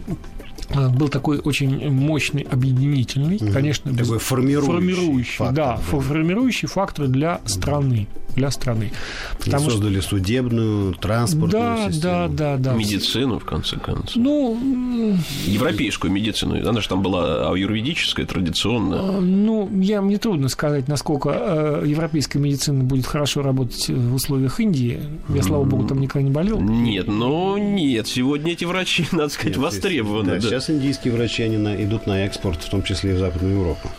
э, 0.69 0.89
был 0.89 1.10
такой 1.10 1.39
очень 1.39 1.89
мощный 1.91 2.43
объединительный, 2.43 3.38
угу. 3.38 3.51
конечно, 3.51 3.95
такой 3.95 4.19
формирующий, 4.19 4.71
формирующий 4.71 5.38
фактор, 5.38 5.55
да, 5.55 5.75
да, 5.75 5.77
формирующий 5.77 6.67
фактор 6.67 7.07
для 7.07 7.41
страны 7.45 8.07
для 8.36 8.52
страны. 8.52 8.91
Потому 9.39 9.67
И 9.67 9.72
создали 9.72 10.00
что... 10.00 10.10
судебную, 10.10 10.94
транспортную 10.94 11.52
да, 11.52 11.91
систему. 11.91 12.30
Да, 12.30 12.58
да, 12.58 12.58
да. 12.58 12.74
Медицину, 12.74 13.39
в 13.39 13.46
конце 13.46 13.78
концов. 13.78 14.15
Ну... 14.15 15.17
Европейскую 15.46 16.12
медицину. 16.12 16.67
Она 16.67 16.82
же 16.82 16.89
там 16.89 17.02
была 17.02 17.50
аюрведическая, 17.50 18.26
традиционная. 18.26 19.00
А, 19.00 19.20
ну, 19.20 19.70
я, 19.82 20.02
мне 20.02 20.17
трудно 20.17 20.50
сказать, 20.50 20.88
насколько 20.88 21.30
э, 21.32 21.84
европейская 21.86 22.39
медицина 22.39 22.84
будет 22.84 23.06
хорошо 23.06 23.41
работать 23.41 23.89
в 23.89 24.15
условиях 24.15 24.60
Индии. 24.60 25.02
Я, 25.30 25.44
слава 25.44 25.63
богу, 25.63 25.88
там 25.88 26.00
никогда 26.00 26.24
не 26.24 26.32
болел. 26.32 26.60
Нет, 26.60 27.08
ну 27.08 27.58
нет. 27.58 28.08
Сегодня 28.08 28.54
эти 28.54 28.65
врачи, 28.65 29.06
надо 29.12 29.30
сказать, 29.30 29.58
нет, 29.58 29.58
востребованы. 29.58 30.30
Да, 30.32 30.36
да. 30.36 30.41
Сейчас 30.41 30.70
индийские 30.70 31.13
врачи, 31.13 31.44
они 31.44 31.58
на, 31.58 31.82
идут 31.84 32.08
на 32.08 32.26
экспорт, 32.26 32.62
в 32.63 32.70
том 32.70 32.84
числе 32.84 33.12
и 33.12 33.13
в 33.13 33.20
Западную 33.20 33.56
Европу. 33.56 33.89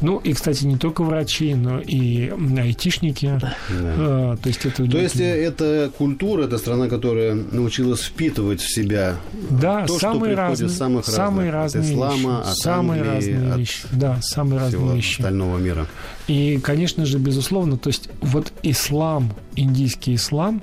Ну, 0.00 0.18
и, 0.18 0.32
кстати, 0.32 0.64
не 0.64 0.76
только 0.76 1.02
врачи, 1.02 1.54
но 1.54 1.80
и 1.80 2.32
айтишники. 2.58 3.40
А, 3.70 4.36
то 4.36 4.48
есть 4.48 4.64
это... 4.66 4.88
То 4.88 4.98
есть 4.98 5.20
это 5.20 5.90
культура, 5.96 6.44
это 6.44 6.58
страна, 6.58 6.88
которая 6.88 7.34
научилась 7.34 8.02
впитывать 8.02 8.60
в 8.60 8.72
себя 8.72 9.16
да, 9.50 9.86
то, 9.86 9.98
самые 9.98 10.32
что 10.32 10.42
разные, 10.42 10.68
самых 10.70 11.06
самые 11.06 11.50
разных, 11.50 11.82
разные 11.82 12.04
от 12.04 12.14
ислама, 12.14 12.38
вещи, 12.38 12.50
от 12.50 12.56
самые 12.56 13.00
Англии, 13.02 13.14
разные 13.14 13.52
от 13.52 13.58
вещи, 13.58 13.86
да, 13.92 14.18
самые 14.20 14.60
разные 14.60 14.94
вещи 14.94 15.20
остального 15.20 15.58
мира. 15.58 15.86
И, 16.28 16.58
конечно 16.62 17.06
же, 17.06 17.18
безусловно, 17.18 17.76
то 17.76 17.88
есть 17.88 18.08
вот 18.20 18.52
ислам, 18.62 19.32
индийский 19.56 20.14
ислам, 20.14 20.62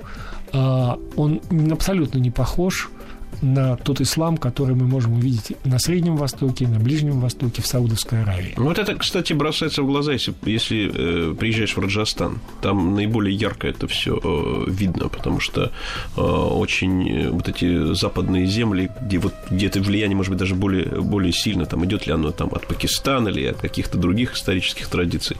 он 0.52 1.40
абсолютно 1.70 2.18
не 2.18 2.30
похож 2.30 2.90
на 3.42 3.76
тот 3.76 4.00
ислам, 4.00 4.36
который 4.36 4.74
мы 4.74 4.86
можем 4.86 5.14
увидеть 5.14 5.56
на 5.64 5.78
Среднем 5.78 6.16
Востоке, 6.16 6.66
на 6.66 6.78
Ближнем 6.78 7.20
Востоке, 7.20 7.62
в 7.62 7.66
Саудовской 7.66 8.22
Аравии. 8.22 8.54
Ну, 8.56 8.64
вот 8.64 8.78
это, 8.78 8.94
кстати, 8.94 9.32
бросается 9.32 9.82
в 9.82 9.86
глаза, 9.86 10.12
если, 10.12 10.34
если 10.44 10.90
э, 10.92 11.34
приезжаешь 11.34 11.76
в 11.76 11.80
Раджастан. 11.80 12.40
Там 12.60 12.94
наиболее 12.94 13.34
ярко 13.34 13.68
это 13.68 13.88
все 13.88 14.18
э, 14.22 14.70
видно, 14.70 15.08
потому 15.08 15.40
что 15.40 15.72
э, 16.16 16.20
очень 16.20 17.08
э, 17.08 17.30
вот 17.30 17.48
эти 17.48 17.94
западные 17.94 18.46
земли, 18.46 18.90
где 19.00 19.18
вот 19.18 19.34
где 19.50 19.66
это 19.66 19.80
влияние, 19.80 20.16
может 20.16 20.30
быть, 20.30 20.38
даже 20.38 20.54
более, 20.54 21.00
более 21.00 21.32
сильно, 21.32 21.66
там 21.66 21.84
идет 21.84 22.06
ли 22.06 22.12
оно 22.12 22.30
там 22.30 22.50
от 22.52 22.66
Пакистана 22.66 23.28
или 23.28 23.46
от 23.46 23.58
каких-то 23.58 23.98
других 23.98 24.34
исторических 24.34 24.86
традиций. 24.88 25.36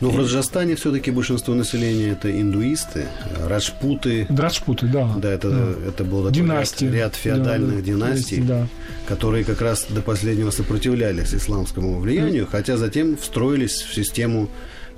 Но 0.00 0.10
И... 0.10 0.12
в 0.12 0.18
Раджастане 0.18 0.74
все-таки 0.76 1.10
большинство 1.10 1.54
населения 1.54 2.10
это 2.10 2.30
индуисты, 2.30 3.06
раджпуты. 3.46 4.26
Раджпуты, 4.28 4.86
да. 4.86 5.14
Да, 5.16 5.30
это, 5.30 5.50
да. 5.50 5.88
это 5.88 6.04
был 6.04 6.24
такой 6.24 6.46
ряд, 6.46 6.82
ряд 6.82 7.17
феодальных 7.18 7.76
да, 7.76 7.82
династий, 7.82 8.40
да. 8.40 8.66
которые 9.06 9.44
как 9.44 9.60
раз 9.60 9.86
до 9.88 10.00
последнего 10.00 10.50
сопротивлялись 10.50 11.34
исламскому 11.34 11.98
влиянию, 12.00 12.44
mm. 12.44 12.48
хотя 12.50 12.76
затем 12.76 13.16
встроились 13.16 13.82
в 13.82 13.94
систему 13.94 14.48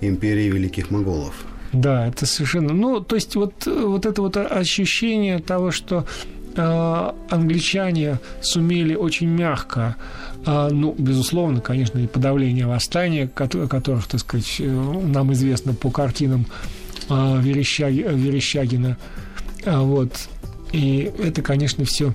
империи 0.00 0.48
великих 0.50 0.90
моголов. 0.90 1.34
Да, 1.72 2.08
это 2.08 2.26
совершенно... 2.26 2.72
Ну, 2.72 3.00
то 3.00 3.14
есть 3.14 3.36
вот, 3.36 3.66
вот 3.66 4.06
это 4.06 4.22
вот 4.22 4.36
ощущение 4.36 5.38
того, 5.38 5.70
что 5.70 6.04
э, 6.56 7.12
англичане 7.30 8.18
сумели 8.40 8.94
очень 8.94 9.28
мягко, 9.28 9.96
э, 10.44 10.68
ну, 10.72 10.94
безусловно, 10.98 11.60
конечно, 11.60 11.98
и 11.98 12.06
подавление 12.06 12.66
восстания, 12.66 13.28
которых, 13.28 14.06
так 14.06 14.20
сказать, 14.20 14.56
э, 14.58 14.64
нам 14.66 15.32
известно 15.32 15.72
по 15.72 15.90
картинам 15.90 16.46
э, 17.08 17.40
Верещаги, 17.40 18.04
Верещагина, 18.08 18.96
вот, 19.64 20.28
и 20.72 21.12
это, 21.18 21.42
конечно, 21.42 21.84
все 21.84 22.12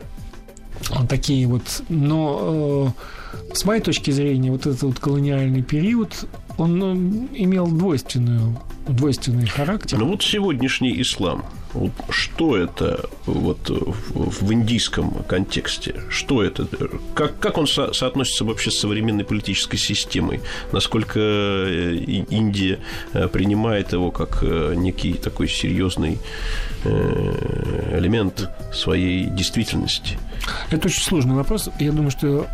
такие 1.10 1.48
вот... 1.48 1.84
Но 1.90 2.94
э, 3.52 3.54
с 3.56 3.66
моей 3.66 3.82
точки 3.82 4.12
зрения, 4.12 4.52
вот 4.52 4.62
этот 4.62 4.84
вот 4.84 5.00
колониальный 5.00 5.62
период, 5.62 6.28
он 6.58 6.78
ну, 6.78 7.28
имел 7.34 7.68
двойственную, 7.68 8.60
двойственный 8.88 9.48
характер. 9.48 9.98
Ну 9.98 10.08
вот 10.08 10.24
сегодняшний 10.24 11.02
ислам, 11.02 11.46
что 12.10 12.58
это 12.58 13.10
вот 13.26 13.70
в, 13.70 14.46
в 14.46 14.54
индийском 14.54 15.12
контексте? 15.28 15.96
Что 16.10 16.44
это? 16.44 16.68
Как, 17.14 17.40
как 17.40 17.58
он 17.58 17.68
со, 17.68 17.94
соотносится 17.94 18.46
вообще 18.46 18.72
с 18.72 18.80
современной 18.80 19.24
политической 19.24 19.78
системой? 19.78 20.42
Насколько 20.72 21.20
э, 21.20 21.96
Индия 22.30 22.80
э, 23.14 23.28
принимает 23.28 23.94
его 23.94 24.12
как 24.12 24.40
э, 24.42 24.74
некий 24.76 25.14
такой 25.14 25.48
серьезный 25.48 26.20
элемент 26.86 28.48
своей 28.72 29.26
действительности? 29.26 30.20
Это 30.70 30.88
очень 30.88 31.02
сложный 31.02 31.34
вопрос. 31.34 31.68
Я 31.80 31.92
думаю, 31.92 32.12
что 32.12 32.48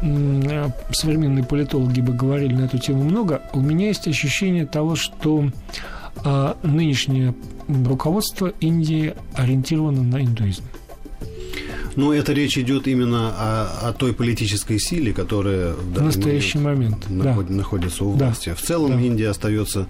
современные 0.93 1.43
политологи 1.43 1.99
бы 1.99 2.13
говорили 2.13 2.53
на 2.53 2.63
эту 2.63 2.78
тему 2.78 3.03
много. 3.03 3.41
У 3.51 3.59
меня 3.59 3.88
есть 3.88 4.07
ощущение 4.07 4.65
того, 4.65 4.95
что 4.95 5.49
а, 6.24 6.57
нынешнее 6.64 7.34
руководство 7.68 8.53
Индии 8.59 9.14
ориентировано 9.34 10.03
на 10.03 10.22
индуизм. 10.22 10.64
Ну, 11.95 12.14
это 12.14 12.32
речь 12.32 12.57
идет 12.57 12.88
именно 12.88 13.34
о, 13.36 13.89
о 13.89 13.93
той 13.93 14.14
политической 14.14 14.80
силе, 14.80 15.14
которая 15.14 15.74
в, 15.74 15.93
в 15.93 16.01
настоящий 16.01 16.57
момент, 16.57 17.09
момент 17.09 17.26
наход, 17.26 17.47
да. 17.47 17.53
находится 17.53 18.05
у 18.05 18.12
власти. 18.12 18.49
Да. 18.49 18.55
В 18.55 18.62
целом 18.62 18.91
да. 18.91 19.01
Индия 19.01 19.30
остается, 19.30 19.88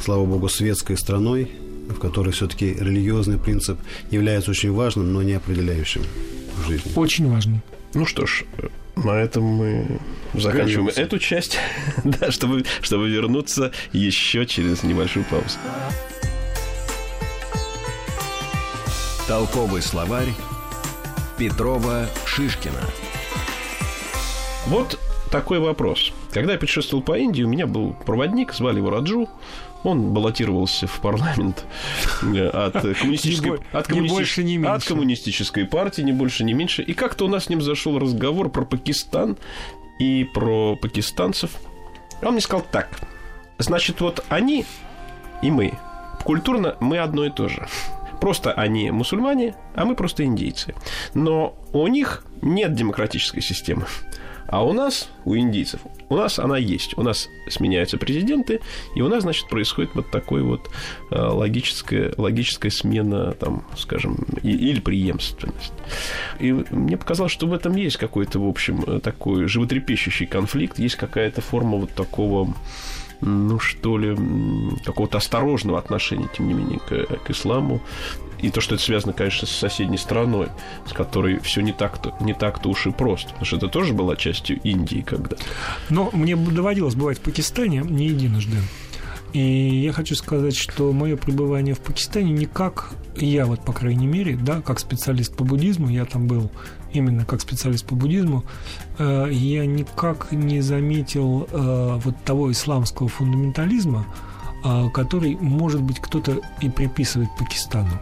слава 0.00 0.24
богу, 0.26 0.48
светской 0.48 0.96
страной, 0.96 1.50
в 1.88 1.98
которой 1.98 2.30
все-таки 2.30 2.74
религиозный 2.74 3.38
принцип 3.38 3.78
является 4.10 4.50
очень 4.50 4.72
важным, 4.72 5.12
но 5.12 5.22
не 5.22 5.34
определяющим 5.34 6.02
в 6.56 6.66
жизни. 6.66 6.90
Очень 6.96 7.30
важным. 7.30 7.62
Ну 7.94 8.04
что 8.04 8.26
ж, 8.26 8.44
на 8.96 9.20
этом 9.20 9.44
мы 9.44 9.98
заканчиваем 10.34 10.86
Вернемся. 10.86 11.02
эту 11.02 11.18
часть, 11.18 11.58
да, 12.04 12.30
чтобы, 12.30 12.64
чтобы 12.82 13.08
вернуться 13.08 13.72
еще 13.92 14.46
через 14.46 14.82
небольшую 14.82 15.24
паузу. 15.26 15.58
Толковый 19.26 19.82
словарь 19.82 20.28
Петрова 21.38 22.06
Шишкина. 22.26 22.80
Вот 24.66 24.98
такой 25.30 25.58
вопрос. 25.58 26.12
Когда 26.34 26.54
я 26.54 26.58
путешествовал 26.58 27.04
по 27.04 27.16
Индии, 27.16 27.44
у 27.44 27.48
меня 27.48 27.68
был 27.68 27.92
проводник, 28.04 28.52
звали 28.52 28.78
его 28.78 28.90
Раджу. 28.90 29.28
Он 29.84 30.12
баллотировался 30.12 30.88
в 30.88 31.00
парламент 31.00 31.64
э, 32.22 32.48
от 32.48 32.72
коммунистической, 32.98 33.60
от, 33.70 33.86
коммунисти... 33.86 34.40
не 34.40 34.56
не 34.56 34.66
от 34.66 34.84
коммунистической 34.84 35.64
партии, 35.64 36.02
не 36.02 36.10
больше, 36.10 36.42
не 36.42 36.52
меньше. 36.52 36.82
И 36.82 36.92
как-то 36.92 37.26
у 37.26 37.28
нас 37.28 37.44
с 37.44 37.48
ним 37.50 37.62
зашел 37.62 38.00
разговор 38.00 38.50
про 38.50 38.64
Пакистан 38.64 39.36
и 40.00 40.28
про 40.34 40.74
пакистанцев. 40.74 41.52
Он 42.20 42.32
мне 42.32 42.40
сказал 42.40 42.66
так. 42.68 42.88
Значит, 43.58 44.00
вот 44.00 44.24
они 44.28 44.66
и 45.40 45.52
мы. 45.52 45.74
Культурно 46.24 46.76
мы 46.80 46.98
одно 46.98 47.26
и 47.26 47.30
то 47.30 47.46
же. 47.48 47.68
Просто 48.20 48.52
они 48.52 48.90
мусульмане, 48.90 49.54
а 49.76 49.84
мы 49.84 49.94
просто 49.94 50.24
индейцы. 50.24 50.74
Но 51.12 51.54
у 51.72 51.86
них 51.86 52.24
нет 52.42 52.74
демократической 52.74 53.40
системы. 53.40 53.86
А 54.46 54.64
у 54.64 54.72
нас, 54.72 55.08
у 55.24 55.36
индийцев, 55.36 55.80
у 56.08 56.16
нас 56.16 56.38
она 56.38 56.58
есть. 56.58 56.96
У 56.96 57.02
нас 57.02 57.28
сменяются 57.48 57.98
президенты, 57.98 58.60
и 58.94 59.02
у 59.02 59.08
нас, 59.08 59.22
значит, 59.22 59.48
происходит 59.48 59.94
вот 59.94 60.10
такой 60.10 60.42
вот 60.42 60.70
э, 61.10 61.16
логическая, 61.18 62.12
логическая 62.16 62.70
смена, 62.70 63.32
там, 63.32 63.64
скажем, 63.76 64.16
или 64.42 64.80
преемственность. 64.80 65.72
И 66.40 66.52
мне 66.52 66.96
показалось, 66.96 67.32
что 67.32 67.46
в 67.46 67.52
этом 67.52 67.74
есть 67.76 67.96
какой-то, 67.96 68.38
в 68.38 68.48
общем, 68.48 69.00
такой 69.00 69.46
животрепещущий 69.46 70.26
конфликт, 70.26 70.78
есть 70.78 70.96
какая-то 70.96 71.40
форма 71.40 71.78
вот 71.78 71.90
такого 71.90 72.54
ну, 73.20 73.58
что 73.58 73.96
ли, 73.98 74.16
какого-то 74.84 75.18
осторожного 75.18 75.78
отношения, 75.78 76.28
тем 76.36 76.48
не 76.48 76.54
менее, 76.54 76.78
к, 76.78 77.06
к 77.24 77.30
исламу. 77.30 77.80
И 78.40 78.50
то, 78.50 78.60
что 78.60 78.74
это 78.74 78.84
связано, 78.84 79.12
конечно, 79.12 79.46
с 79.46 79.50
соседней 79.50 79.98
страной, 79.98 80.48
с 80.86 80.92
которой 80.92 81.38
все 81.40 81.60
не 81.60 81.72
так-то, 81.72 82.14
не 82.20 82.34
так-то 82.34 82.68
уж 82.68 82.86
и 82.86 82.90
просто. 82.90 83.28
Потому 83.30 83.46
что 83.46 83.56
это 83.56 83.68
тоже 83.68 83.92
была 83.92 84.16
частью 84.16 84.60
Индии 84.62 85.04
когда 85.04 85.36
Но 85.90 86.10
мне 86.12 86.36
доводилось 86.36 86.94
бывать 86.94 87.18
в 87.18 87.20
Пакистане 87.20 87.82
не 87.84 88.06
единожды. 88.06 88.56
И 89.32 89.82
я 89.82 89.92
хочу 89.92 90.14
сказать, 90.14 90.54
что 90.54 90.92
мое 90.92 91.16
пребывание 91.16 91.74
в 91.74 91.80
Пакистане 91.80 92.30
никак, 92.30 92.92
я 93.16 93.46
вот, 93.46 93.64
по 93.64 93.72
крайней 93.72 94.06
мере, 94.06 94.36
да, 94.36 94.60
как 94.60 94.78
специалист 94.78 95.34
по 95.36 95.42
буддизму, 95.42 95.88
я 95.88 96.04
там 96.04 96.28
был 96.28 96.52
именно 96.92 97.24
как 97.24 97.40
специалист 97.40 97.84
по 97.84 97.96
буддизму, 97.96 98.44
э, 98.98 99.28
я 99.32 99.66
никак 99.66 100.30
не 100.30 100.60
заметил 100.60 101.48
э, 101.50 102.00
вот 102.04 102.14
того 102.24 102.52
исламского 102.52 103.08
фундаментализма, 103.08 104.06
э, 104.64 104.88
который, 104.94 105.34
может 105.34 105.82
быть, 105.82 105.98
кто-то 105.98 106.40
и 106.60 106.68
приписывает 106.68 107.28
Пакистану. 107.36 108.00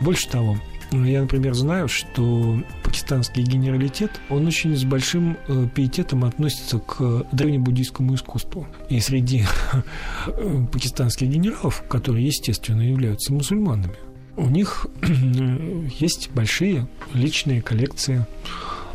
Больше 0.00 0.28
того, 0.28 0.58
я, 0.92 1.22
например, 1.22 1.54
знаю, 1.54 1.88
что 1.88 2.62
пакистанский 2.84 3.42
генералитет, 3.42 4.12
он 4.28 4.46
очень 4.46 4.76
с 4.76 4.84
большим 4.84 5.36
э, 5.48 5.66
пиететом 5.74 6.24
относится 6.24 6.78
к 6.78 7.26
древнебуддийскому 7.32 8.14
искусству. 8.14 8.66
И 8.88 9.00
среди 9.00 9.44
э, 10.26 10.66
пакистанских 10.72 11.28
генералов, 11.28 11.82
которые, 11.88 12.26
естественно, 12.26 12.82
являются 12.82 13.32
мусульманами, 13.32 13.96
у 14.36 14.48
них 14.48 14.86
есть 15.98 16.30
большие 16.32 16.86
личные 17.12 17.60
коллекции 17.60 18.26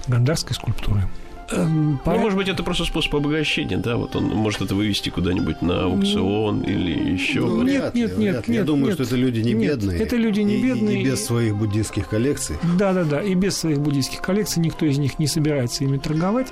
гандарской 0.07 0.55
скульптуры. 0.55 1.03
Эм, 1.52 2.00
ну, 2.06 2.18
может 2.18 2.38
быть, 2.38 2.47
это 2.47 2.64
просто 2.64 2.86
способ 2.86 3.16
обогащения, 3.16 3.78
да? 3.78 3.97
Вот 3.97 4.16
он 4.16 4.26
может 4.26 4.62
это 4.62 4.76
вывести 4.76 5.10
куда-нибудь 5.10 5.62
на 5.62 5.86
аукцион 5.86 6.62
или 6.62 7.14
еще. 7.14 7.41
Ну, 7.41 7.64
нет, 7.64 7.93
нет, 7.95 8.18
нет, 8.18 8.47
нет. 8.47 8.58
Я 8.58 8.64
думаю, 8.64 8.88
нет, 8.88 8.93
что 8.95 9.04
это 9.04 9.16
люди 9.16 9.39
не 9.39 9.54
нет, 9.54 9.80
бедные. 9.80 10.00
Это 10.00 10.16
люди 10.16 10.41
не 10.41 10.62
бедные. 10.62 10.97
И, 10.97 11.02
и 11.02 11.06
без 11.06 11.26
своих 11.26 11.56
буддийских 11.56 12.08
коллекций. 12.08 12.58
Да, 12.78 12.93
да, 12.93 13.04
да. 13.04 13.22
И 13.22 13.34
без 13.34 13.58
своих 13.58 13.80
буддийских 13.80 14.22
коллекций 14.22 14.62
никто 14.62 14.86
из 14.86 14.97
них 14.97 15.18
не 15.20 15.28
собирается 15.28 15.84
ими 15.84 15.97
торговать. 15.97 16.47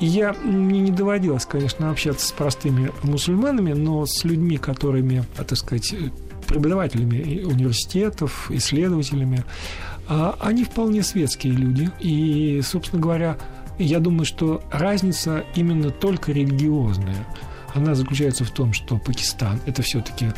И 0.00 0.06
я 0.06 0.34
мне 0.42 0.80
не 0.80 0.90
доводилось, 0.90 1.44
конечно, 1.44 1.90
общаться 1.90 2.26
с 2.26 2.32
простыми 2.32 2.90
мусульманами, 3.02 3.72
но 3.72 4.06
с 4.06 4.24
людьми, 4.24 4.56
которыми, 4.56 5.24
так 5.36 5.58
сказать, 5.58 5.94
преподавателями 6.46 7.42
университетов, 7.44 8.50
исследователями, 8.50 9.44
а, 10.08 10.36
они 10.40 10.64
вполне 10.64 11.02
светские 11.02 11.52
люди. 11.54 11.90
И, 12.00 12.60
собственно 12.62 13.00
говоря, 13.00 13.38
я 13.78 14.00
думаю, 14.00 14.24
что 14.24 14.62
разница 14.70 15.44
именно 15.54 15.90
только 15.90 16.32
религиозная. 16.32 17.26
Она 17.74 17.94
заключается 17.94 18.44
в 18.44 18.50
том, 18.50 18.72
что 18.72 18.98
Пакистан– 18.98 19.60
это 19.66 19.82
все-таки 19.82 20.32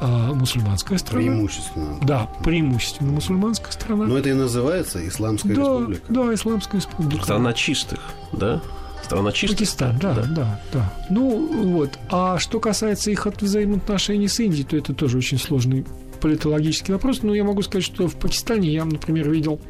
э, 0.00 0.32
мусульманская 0.32 0.98
страна. 0.98 1.22
Преимущественно. 1.22 1.98
Да, 2.02 2.30
преимущественно 2.42 3.12
мусульманская 3.12 3.72
страна. 3.72 4.06
Но 4.06 4.16
это 4.16 4.30
и 4.30 4.32
называется 4.32 5.06
Исламская 5.06 5.54
да, 5.54 5.62
республика. 5.62 6.02
Да, 6.08 6.34
Исламская 6.34 6.80
республика. 6.80 7.24
Страна 7.24 7.52
чистых, 7.52 8.00
да? 8.32 8.62
Страна 9.02 9.32
чистых. 9.32 9.58
Пакистан, 9.58 9.98
да, 9.98 10.14
да, 10.14 10.22
да, 10.24 10.60
да. 10.72 10.92
Ну, 11.10 11.72
вот. 11.72 11.98
А 12.10 12.38
что 12.38 12.58
касается 12.58 13.10
их 13.10 13.26
взаимоотношений 13.26 14.28
с 14.28 14.40
Индией, 14.40 14.64
то 14.64 14.76
это 14.76 14.94
тоже 14.94 15.18
очень 15.18 15.38
сложный 15.38 15.84
политологический 16.20 16.92
вопрос. 16.92 17.22
Но 17.22 17.34
я 17.34 17.44
могу 17.44 17.62
сказать, 17.62 17.84
что 17.84 18.08
в 18.08 18.16
Пакистане 18.16 18.72
я, 18.72 18.84
например, 18.84 19.30
видел 19.30 19.60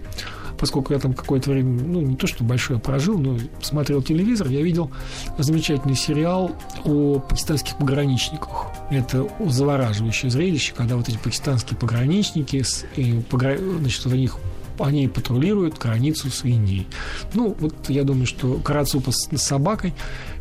поскольку 0.58 0.92
я 0.92 0.98
там 0.98 1.14
какое-то 1.14 1.50
время, 1.50 1.82
ну, 1.82 2.00
не 2.00 2.16
то, 2.16 2.26
что 2.26 2.44
большое 2.44 2.78
прожил, 2.78 3.18
но 3.18 3.38
смотрел 3.60 4.02
телевизор, 4.02 4.48
я 4.48 4.62
видел 4.62 4.90
замечательный 5.38 5.94
сериал 5.94 6.52
о 6.84 7.20
пакистанских 7.20 7.76
пограничниках. 7.76 8.66
Это 8.90 9.28
завораживающее 9.44 10.30
зрелище, 10.30 10.74
когда 10.76 10.96
вот 10.96 11.08
эти 11.08 11.18
пакистанские 11.18 11.78
пограничники, 11.78 12.64
и, 12.96 13.22
значит, 13.80 14.04
вот 14.04 14.12
у 14.12 14.16
них 14.16 14.38
они 14.80 15.08
патрулируют 15.08 15.78
границу 15.78 16.30
с 16.30 16.44
Индией. 16.44 16.86
Ну, 17.34 17.56
вот 17.58 17.88
я 17.88 18.04
думаю, 18.04 18.26
что 18.26 18.54
Карацупа 18.58 19.12
с 19.12 19.28
собакой 19.36 19.92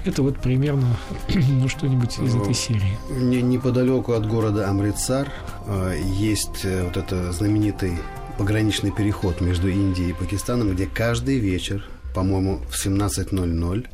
это 0.06 0.22
вот 0.22 0.38
примерно 0.40 0.98
ну, 1.34 1.68
что-нибудь 1.68 2.20
из 2.20 2.36
этой 2.36 2.54
серии. 2.54 2.98
Не, 3.10 3.42
неподалеку 3.42 4.14
от 4.14 4.28
города 4.28 4.70
Амритсар 4.70 5.32
э, 5.66 6.00
есть 6.18 6.64
э, 6.64 6.84
вот 6.84 6.98
это 6.98 7.32
знаменитый 7.32 7.94
пограничный 8.38 8.92
переход 8.92 9.42
между 9.42 9.70
Индией 9.70 10.12
и 10.12 10.14
Пакистаном, 10.14 10.74
где 10.74 10.86
каждый 10.86 11.40
вечер, 11.40 11.84
по-моему, 12.14 12.62
в 12.70 12.86
17.00 12.86 13.88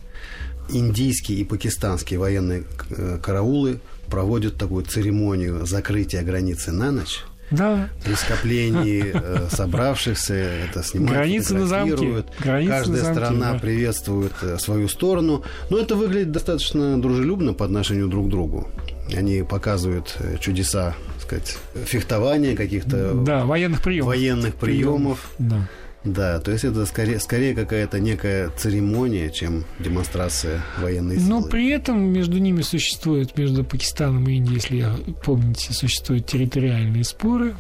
индийские 0.70 1.40
и 1.40 1.44
пакистанские 1.44 2.20
военные 2.20 2.64
э, 2.90 3.20
караулы 3.22 3.80
проводят 4.08 4.56
такую 4.56 4.86
церемонию 4.86 5.66
закрытия 5.66 6.22
границы 6.24 6.72
на 6.72 6.92
ночь. 6.92 7.24
Да. 7.52 7.90
При 8.04 8.14
скоплении 8.14 9.12
э, 9.14 9.48
собравшихся 9.52 10.34
это 10.34 10.84
снимают, 10.84 11.18
Границы 11.18 11.54
на 11.54 11.68
замке. 11.68 12.24
Границы 12.40 12.72
Каждая 12.72 12.98
на 12.98 13.04
замке, 13.04 13.20
страна 13.20 13.54
да. 13.54 13.60
приветствует 13.60 14.34
э, 14.42 14.58
свою 14.58 14.88
сторону. 14.88 15.44
Но 15.70 15.78
это 15.78 15.96
выглядит 15.96 16.32
достаточно 16.32 17.00
дружелюбно 17.00 17.54
по 17.54 17.66
отношению 17.66 18.08
друг 18.08 18.28
к 18.28 18.30
другу. 18.30 18.70
Они 19.16 19.44
показывают 19.44 20.18
чудеса 20.40 20.96
сказать, 21.24 21.58
фехтования, 21.86 22.56
каких-то 22.56 23.14
да, 23.14 23.46
военных 23.46 23.82
приемов. 23.82 24.08
Военных 24.08 24.56
приемов. 24.56 25.32
Да. 25.40 25.68
Да, 26.04 26.40
то 26.42 26.52
есть 26.52 26.66
это 26.66 26.86
скорее, 26.86 27.18
скорее 27.22 27.56
какая-то 27.56 27.98
некая 27.98 28.50
церемония, 28.58 29.30
чем 29.30 29.64
демонстрация 29.80 30.62
военной 30.80 31.16
силы. 31.16 31.30
Но 31.30 31.44
при 31.44 31.70
этом 31.70 32.04
между 32.12 32.40
ними 32.40 32.62
существует, 32.62 33.38
между 33.38 33.64
Пакистаном 33.64 34.28
и 34.28 34.34
Индией, 34.36 34.56
если 34.56 34.76
я 34.76 34.96
помните, 35.24 35.72
существуют 35.72 36.26
территориальные 36.26 37.06
споры, 37.06 37.56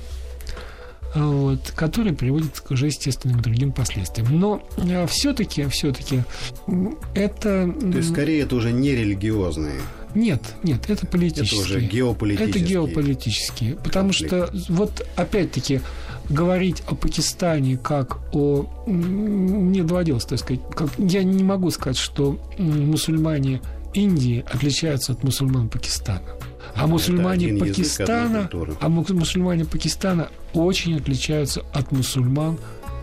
вот, 1.15 1.71
которые 1.73 2.15
приводят 2.15 2.59
к 2.59 2.71
уже 2.71 2.87
естественным 2.87 3.39
другим 3.39 3.71
последствиям. 3.71 4.27
Но 4.37 4.61
все-таки, 5.07 5.65
все-таки 5.67 6.23
это... 7.15 7.71
То 7.71 7.97
есть, 7.97 8.09
скорее, 8.09 8.41
это 8.41 8.57
уже 8.57 8.73
не 8.73 8.91
религиозные 8.91 9.79
нет, 10.15 10.41
нет, 10.63 10.89
это 10.89 11.05
политические. 11.07 11.61
Это 11.61 11.69
уже 11.69 11.79
геополитические. 11.81 12.49
Это 12.49 12.59
геополитические. 12.59 13.75
Потому 13.75 14.09
конфликт. 14.09 14.33
что, 14.33 14.73
вот 14.73 15.07
опять-таки, 15.15 15.81
говорить 16.29 16.83
о 16.87 16.95
Пакистане 16.95 17.77
как 17.77 18.19
о... 18.33 18.65
Мне 18.87 19.83
доводилось, 19.83 20.25
так 20.25 20.39
сказать, 20.39 20.61
как... 20.75 20.89
я 20.97 21.23
не 21.23 21.43
могу 21.43 21.69
сказать, 21.71 21.97
что 21.97 22.39
мусульмане 22.57 23.61
Индии 23.93 24.43
отличаются 24.51 25.13
от 25.13 25.23
мусульман 25.23 25.69
Пакистана. 25.69 26.21
А 26.75 26.87
мусульмане 26.87 27.57
Пакистана, 27.59 28.49
а 28.79 28.89
мусульмане 28.89 29.65
Пакистана 29.65 30.29
очень 30.53 30.97
отличаются 30.97 31.63
от 31.73 31.91
мусульман 31.91 32.57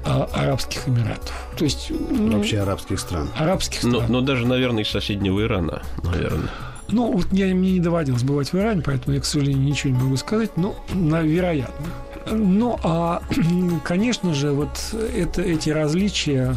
а, 0.04 0.28
Арабских 0.32 0.88
Эмиратов. 0.88 1.32
То 1.56 1.64
есть 1.64 1.90
ну, 1.90 2.38
вообще 2.38 2.60
арабских 2.60 2.98
стран. 2.98 3.28
Арабских 3.36 3.78
стран. 3.78 3.92
Но, 3.92 4.06
но 4.08 4.20
даже, 4.22 4.46
наверное, 4.46 4.82
из 4.82 4.88
соседнего 4.88 5.40
Ирана, 5.42 5.82
наверное. 6.02 6.50
Ну, 6.92 7.12
вот 7.12 7.26
я, 7.32 7.46
мне 7.54 7.72
не 7.72 7.80
доводилось 7.80 8.22
бывать 8.22 8.52
в 8.52 8.58
Иране, 8.58 8.82
поэтому 8.82 9.14
я, 9.14 9.20
к 9.20 9.24
сожалению, 9.24 9.62
ничего 9.62 9.94
не 9.94 10.02
могу 10.02 10.16
сказать, 10.16 10.56
но 10.56 10.76
вероятно. 10.92 11.86
Ну, 12.30 12.78
а, 12.82 13.22
конечно 13.84 14.34
же, 14.34 14.52
вот 14.52 14.94
это, 15.16 15.42
эти 15.42 15.70
различия 15.70 16.56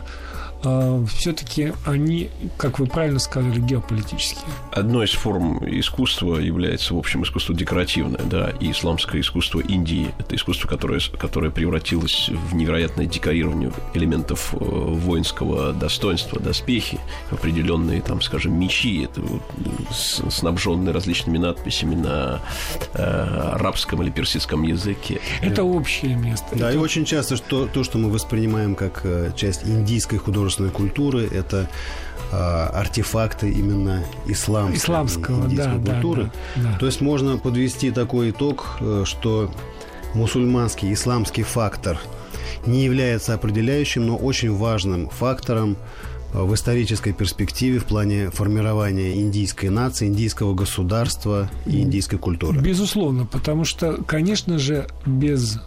все-таки 1.07 1.73
они, 1.85 2.29
как 2.57 2.79
вы 2.79 2.87
правильно 2.87 3.19
сказали, 3.19 3.59
геополитические. 3.59 4.45
Одной 4.71 5.05
из 5.05 5.11
форм 5.11 5.63
искусства 5.65 6.37
является, 6.37 6.93
в 6.93 6.97
общем, 6.97 7.23
искусство 7.23 7.55
декоративное, 7.55 8.21
да, 8.23 8.51
и 8.59 8.71
исламское 8.71 9.21
искусство 9.21 9.59
Индии. 9.59 10.07
Это 10.19 10.35
искусство, 10.35 10.67
которое, 10.67 10.99
которое 11.17 11.51
превратилось 11.51 12.29
в 12.29 12.55
невероятное 12.55 13.05
декорирование 13.05 13.71
элементов 13.93 14.53
э, 14.53 14.57
воинского 14.57 15.73
достоинства, 15.73 16.39
доспехи, 16.39 16.99
определенные, 17.29 18.01
там, 18.01 18.21
скажем, 18.21 18.57
мечи, 18.57 19.03
это 19.03 19.21
вот, 19.21 19.41
снабженные 19.91 20.93
различными 20.93 21.37
надписями 21.37 21.95
на 21.95 22.41
э, 22.93 23.03
арабском 23.53 24.01
или 24.03 24.09
персидском 24.09 24.63
языке. 24.63 25.19
Это 25.41 25.63
общее 25.63 26.15
место. 26.15 26.47
Да, 26.53 26.69
это... 26.69 26.77
и 26.77 26.79
очень 26.79 27.05
часто 27.05 27.35
что, 27.35 27.67
то, 27.67 27.83
что 27.83 27.97
мы 27.97 28.09
воспринимаем 28.09 28.75
как 28.75 29.01
э, 29.03 29.31
часть 29.35 29.65
индийской 29.65 30.19
художественной 30.19 30.52
художественной 30.53 30.69
культуры, 30.69 31.27
это 31.27 31.69
э, 32.31 32.35
артефакты 32.35 33.49
именно 33.49 34.03
исламской, 34.27 34.77
исламского 34.77 35.45
индийской 35.45 35.79
да, 35.79 35.93
культуры. 35.93 36.31
Да, 36.55 36.71
да, 36.71 36.77
То 36.79 36.85
есть 36.85 37.01
можно 37.01 37.37
подвести 37.37 37.91
такой 37.91 38.31
итог, 38.31 38.77
э, 38.79 39.03
что 39.05 39.51
мусульманский, 40.13 40.93
исламский 40.93 41.43
фактор 41.43 41.99
не 42.65 42.83
является 42.83 43.33
определяющим, 43.33 44.05
но 44.05 44.15
очень 44.15 44.55
важным 44.55 45.09
фактором 45.09 45.75
э, 46.33 46.41
в 46.41 46.53
исторической 46.53 47.13
перспективе 47.13 47.79
в 47.79 47.85
плане 47.85 48.29
формирования 48.29 49.15
индийской 49.15 49.69
нации, 49.69 50.07
индийского 50.07 50.53
государства 50.53 51.49
и 51.65 51.81
индийской 51.81 52.19
культуры. 52.19 52.59
Безусловно, 52.59 53.25
потому 53.25 53.65
что, 53.65 54.03
конечно 54.03 54.59
же, 54.59 54.87
без 55.05 55.59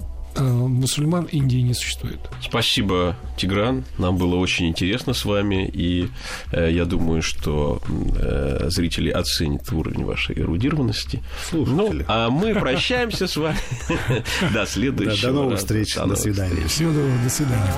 мусульман 0.42 1.24
Индии 1.24 1.58
не 1.58 1.74
существует. 1.74 2.18
Спасибо, 2.40 3.16
Тигран. 3.36 3.84
Нам 3.98 4.16
было 4.16 4.36
очень 4.36 4.68
интересно 4.68 5.14
с 5.14 5.24
вами, 5.24 5.68
и 5.72 6.08
э, 6.52 6.70
я 6.72 6.84
думаю, 6.84 7.22
что 7.22 7.80
э, 8.18 8.66
зрители 8.68 9.10
оценят 9.10 9.70
уровень 9.72 10.04
вашей 10.04 10.38
эрудированности. 10.38 11.22
Слушатели. 11.48 11.98
Ну, 11.98 12.04
а 12.08 12.30
мы 12.30 12.54
прощаемся 12.54 13.26
с 13.26 13.36
вами 13.36 13.58
до 14.52 14.66
следующего. 14.66 15.32
До 15.32 15.32
новых 15.32 15.58
встреч. 15.58 15.94
До 15.94 16.16
свидания. 16.16 16.66
Всего 16.66 16.92
доброго. 16.92 17.18
До 17.24 17.30
свидания. 17.30 17.74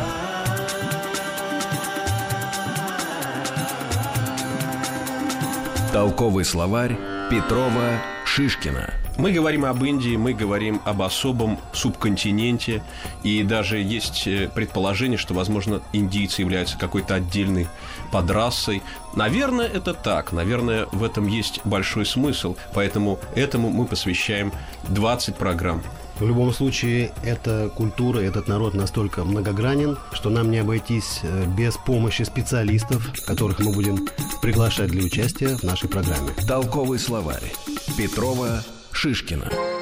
Толковый 5.92 6.44
словарь 6.44 6.96
Петрова 7.30 8.17
Шишкина. 8.28 8.92
Мы 9.16 9.32
говорим 9.32 9.64
об 9.64 9.82
Индии, 9.82 10.16
мы 10.16 10.34
говорим 10.34 10.82
об 10.84 11.00
особом 11.00 11.58
субконтиненте, 11.72 12.82
и 13.22 13.42
даже 13.42 13.78
есть 13.78 14.28
э, 14.28 14.50
предположение, 14.54 15.16
что, 15.16 15.32
возможно, 15.32 15.80
индийцы 15.94 16.42
являются 16.42 16.78
какой-то 16.78 17.14
отдельной 17.14 17.68
подрасой. 18.12 18.82
Наверное, 19.16 19.66
это 19.66 19.94
так, 19.94 20.32
наверное, 20.32 20.86
в 20.92 21.02
этом 21.02 21.26
есть 21.26 21.60
большой 21.64 22.04
смысл, 22.04 22.54
поэтому 22.74 23.18
этому 23.34 23.70
мы 23.70 23.86
посвящаем 23.86 24.52
20 24.88 25.34
программ. 25.34 25.82
В 26.18 26.26
любом 26.26 26.52
случае, 26.52 27.12
эта 27.22 27.70
культура, 27.74 28.18
этот 28.18 28.48
народ 28.48 28.74
настолько 28.74 29.24
многогранен, 29.24 29.96
что 30.12 30.30
нам 30.30 30.50
не 30.50 30.58
обойтись 30.58 31.20
э, 31.22 31.44
без 31.56 31.76
помощи 31.76 32.22
специалистов, 32.22 33.08
которых 33.24 33.60
мы 33.60 33.72
будем 33.72 34.08
приглашать 34.42 34.90
для 34.90 35.04
участия 35.04 35.56
в 35.56 35.62
нашей 35.62 35.88
программе. 35.88 36.30
Толковый 36.46 36.98
словарь 36.98 37.52
Петрова 37.96 38.64
Шишкина. 38.90 39.77